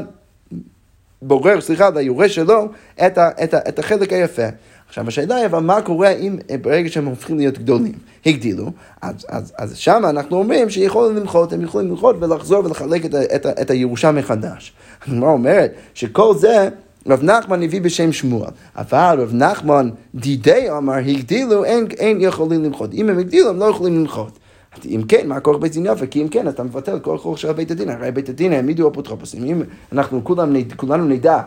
בורר, 1.21 1.61
סליחה, 1.61 1.89
ליורש 1.89 2.35
שלו 2.35 2.67
את, 3.05 3.17
ה, 3.17 3.29
את, 3.43 3.53
ה, 3.53 3.57
את 3.69 3.79
החלק 3.79 4.13
היפה. 4.13 4.47
עכשיו 4.87 5.07
השאלה 5.07 5.35
היא, 5.35 5.45
אבל 5.45 5.59
מה 5.59 5.81
קורה 5.81 6.09
אם 6.09 6.37
ברגע 6.61 6.89
שהם 6.89 7.05
הופכים 7.05 7.37
להיות 7.37 7.57
גדולים, 7.57 7.93
הגדילו, 8.25 8.71
אז, 9.01 9.25
אז, 9.29 9.53
אז 9.57 9.77
שם 9.77 10.03
אנחנו 10.09 10.37
אומרים 10.37 10.69
שיכולים 10.69 11.17
למחות, 11.17 11.53
הם 11.53 11.61
יכולים 11.61 11.89
למחות 11.89 12.15
ולחזור 12.19 12.65
ולחלק 12.65 13.05
את, 13.05 13.15
את, 13.15 13.45
את 13.45 13.69
הירושה 13.69 14.11
מחדש. 14.11 14.73
הגמרא 15.07 15.29
אומרת 15.29 15.73
שכל 15.93 16.35
זה 16.35 16.69
רב 17.07 17.23
נחמן 17.23 17.63
הביא 17.63 17.81
בשם 17.81 18.11
שמואל, 18.11 18.49
אבל 18.75 19.17
רב 19.19 19.33
נחמן 19.33 19.89
דידי 20.15 20.69
אמר 20.69 20.93
הגדילו, 20.93 21.65
אין, 21.65 21.87
אין 21.99 22.21
יכולים 22.21 22.63
למחות. 22.63 22.93
אם 22.93 23.09
הם 23.09 23.19
הגדילו, 23.19 23.49
הם 23.49 23.59
לא 23.59 23.65
יכולים 23.65 23.99
למחות. 23.99 24.39
אם 24.85 25.01
כן, 25.07 25.27
מה 25.27 25.35
הכוח 25.35 25.57
בית 25.57 25.71
דין 25.71 25.85
יפה? 25.85 26.05
כי 26.05 26.21
אם 26.21 26.27
כן, 26.27 26.47
אתה 26.47 26.63
מבטל 26.63 26.99
כל 26.99 27.17
כוח 27.21 27.37
של 27.37 27.51
בית 27.51 27.71
הדין. 27.71 27.89
הרי 27.89 28.11
בית 28.11 28.29
הדין 28.29 28.53
העמידו 28.53 28.89
אפוטרופוסים. 28.89 29.43
אם 29.43 29.61
אנחנו 29.91 30.23
כולם, 30.23 30.55
כולנו 30.75 31.05
נדע 31.05 31.41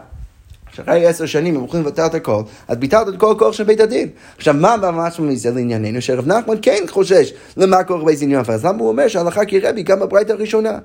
שאחרי 0.72 1.06
עשר 1.06 1.26
שנים 1.26 1.56
הם 1.56 1.64
יכולים 1.64 1.86
לבטל 1.86 2.06
את 2.06 2.14
הכל, 2.14 2.42
אז 2.68 2.76
ביטלת 2.76 3.08
את 3.08 3.20
כל 3.20 3.32
הכוח 3.32 3.52
של 3.52 3.64
בית 3.64 3.80
הדין. 3.80 4.08
עכשיו, 4.36 4.54
מה 4.54 4.76
ממש 4.76 5.20
מזה 5.20 5.50
לענייננו? 5.50 6.02
שרב 6.02 6.26
נחמן 6.26 6.56
כן 6.62 6.84
חושש 6.88 7.32
למה 7.56 7.84
כוח 7.84 8.02
בית 8.02 8.18
דין 8.18 8.30
יפה, 8.30 8.52
אז 8.52 8.64
למה 8.64 8.78
הוא 8.78 8.88
אומר 8.88 9.08
שההלכה 9.08 9.44
כרבי 9.44 9.82
גם 9.82 10.00
בברית 10.00 10.30
הראשונה? 10.30 10.78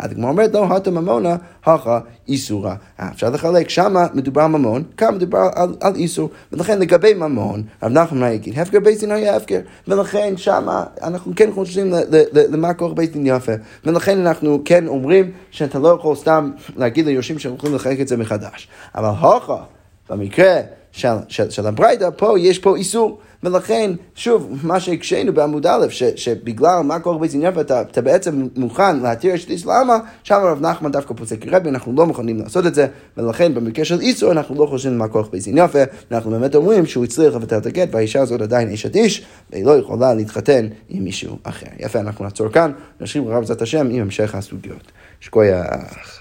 אז 0.00 0.10
הגמרא 0.10 0.30
אומרת, 0.30 0.54
לא, 0.54 0.64
הטה 0.64 0.90
ממונה, 0.90 1.36
הכה 1.64 2.00
איסורה. 2.28 2.74
אה, 3.00 3.08
אפשר 3.12 3.30
לחלק, 3.30 3.68
שמה 3.68 4.06
מדובר 4.14 4.42
על 4.42 4.48
ממון, 4.48 4.82
כאן 4.96 5.14
מדובר 5.14 5.48
על, 5.54 5.74
על 5.80 5.94
איסור. 5.94 6.30
ולכן 6.52 6.78
לגבי 6.78 7.14
ממון, 7.14 7.62
רב 7.82 7.92
נחמן 7.92 8.32
יגיד, 8.32 8.58
הפקר 8.58 8.80
בית 8.80 9.00
דין 9.00 9.10
היה 9.10 9.36
הפקר. 9.36 9.60
ולכן 9.88 10.36
שמה 10.36 10.84
אנחנו 11.02 11.32
כן 11.36 11.50
חושבים 11.52 11.94
למה 12.34 12.74
כוח 12.74 12.92
בית 12.92 13.12
דין 13.12 13.26
יפה. 13.26 13.52
ולכן 13.84 14.18
אנחנו 14.18 14.62
כן 14.64 14.86
אומרים 14.86 15.30
שאתה 15.50 15.78
לא 15.78 15.88
יכול 15.88 16.16
סתם 16.16 16.50
להגיד 16.76 17.06
ליורשים 17.06 17.38
שהם 17.38 17.54
יכולים 17.54 17.74
לחלק 17.76 18.00
את 18.00 18.08
זה 18.08 18.16
מחדש. 18.16 18.68
אבל 18.94 19.08
הכה, 19.08 19.62
במקרה 20.10 20.60
של, 20.92 21.08
של, 21.28 21.50
של 21.50 21.66
הברייתא, 21.66 22.08
פה 22.16 22.38
יש 22.38 22.58
פה 22.58 22.76
איסור. 22.76 23.18
ולכן, 23.42 23.90
שוב, 24.14 24.58
מה 24.62 24.80
שהקשינו 24.80 25.32
בעמוד 25.32 25.66
א', 25.66 25.86
ש, 25.88 26.02
שבגלל 26.02 26.80
מה 26.84 27.00
קורה 27.00 27.18
בית 27.18 27.30
יפה, 27.34 27.60
אתה, 27.60 27.80
אתה 27.80 28.02
בעצם 28.02 28.48
מוכן 28.56 29.00
להתיר 29.00 29.34
את 29.34 29.50
איסלאמה, 29.50 29.98
שם 30.22 30.34
הרב 30.34 30.60
נחמן 30.60 30.92
דווקא 30.92 31.14
פוסק 31.14 31.46
רבי, 31.46 31.68
אנחנו 31.68 31.92
לא 31.96 32.06
מוכנים 32.06 32.38
לעשות 32.38 32.66
את 32.66 32.74
זה, 32.74 32.86
ולכן 33.16 33.54
במקרה 33.54 33.84
של 33.84 34.00
איסור 34.00 34.32
אנחנו 34.32 34.54
לא 34.54 34.66
חושבים 34.66 34.98
מה 34.98 35.08
כוח 35.08 35.28
בית 35.28 35.46
יפה, 35.46 35.78
אנחנו 36.12 36.30
באמת 36.30 36.54
אומרים 36.54 36.86
שהוא 36.86 37.04
הצליח 37.04 37.34
לבטל 37.34 37.58
את 37.58 37.66
הגט, 37.66 37.88
והאישה 37.92 38.20
הזאת 38.20 38.40
עדיין 38.40 38.72
אשת 38.72 38.96
איש, 38.96 39.26
והיא 39.50 39.64
לא 39.64 39.78
יכולה 39.78 40.14
להתחתן 40.14 40.66
עם 40.88 41.04
מישהו 41.04 41.38
אחר. 41.42 41.66
יפה, 41.78 42.00
אנחנו 42.00 42.24
נעצור 42.24 42.48
כאן, 42.48 42.72
נשאיר 43.00 43.22
רב 43.26 43.40
בעזרת 43.40 43.62
השם 43.62 43.88
עם 43.90 44.00
המשך 44.00 44.34
הסוגיות. 44.34 44.92
שקוייך. 45.20 46.19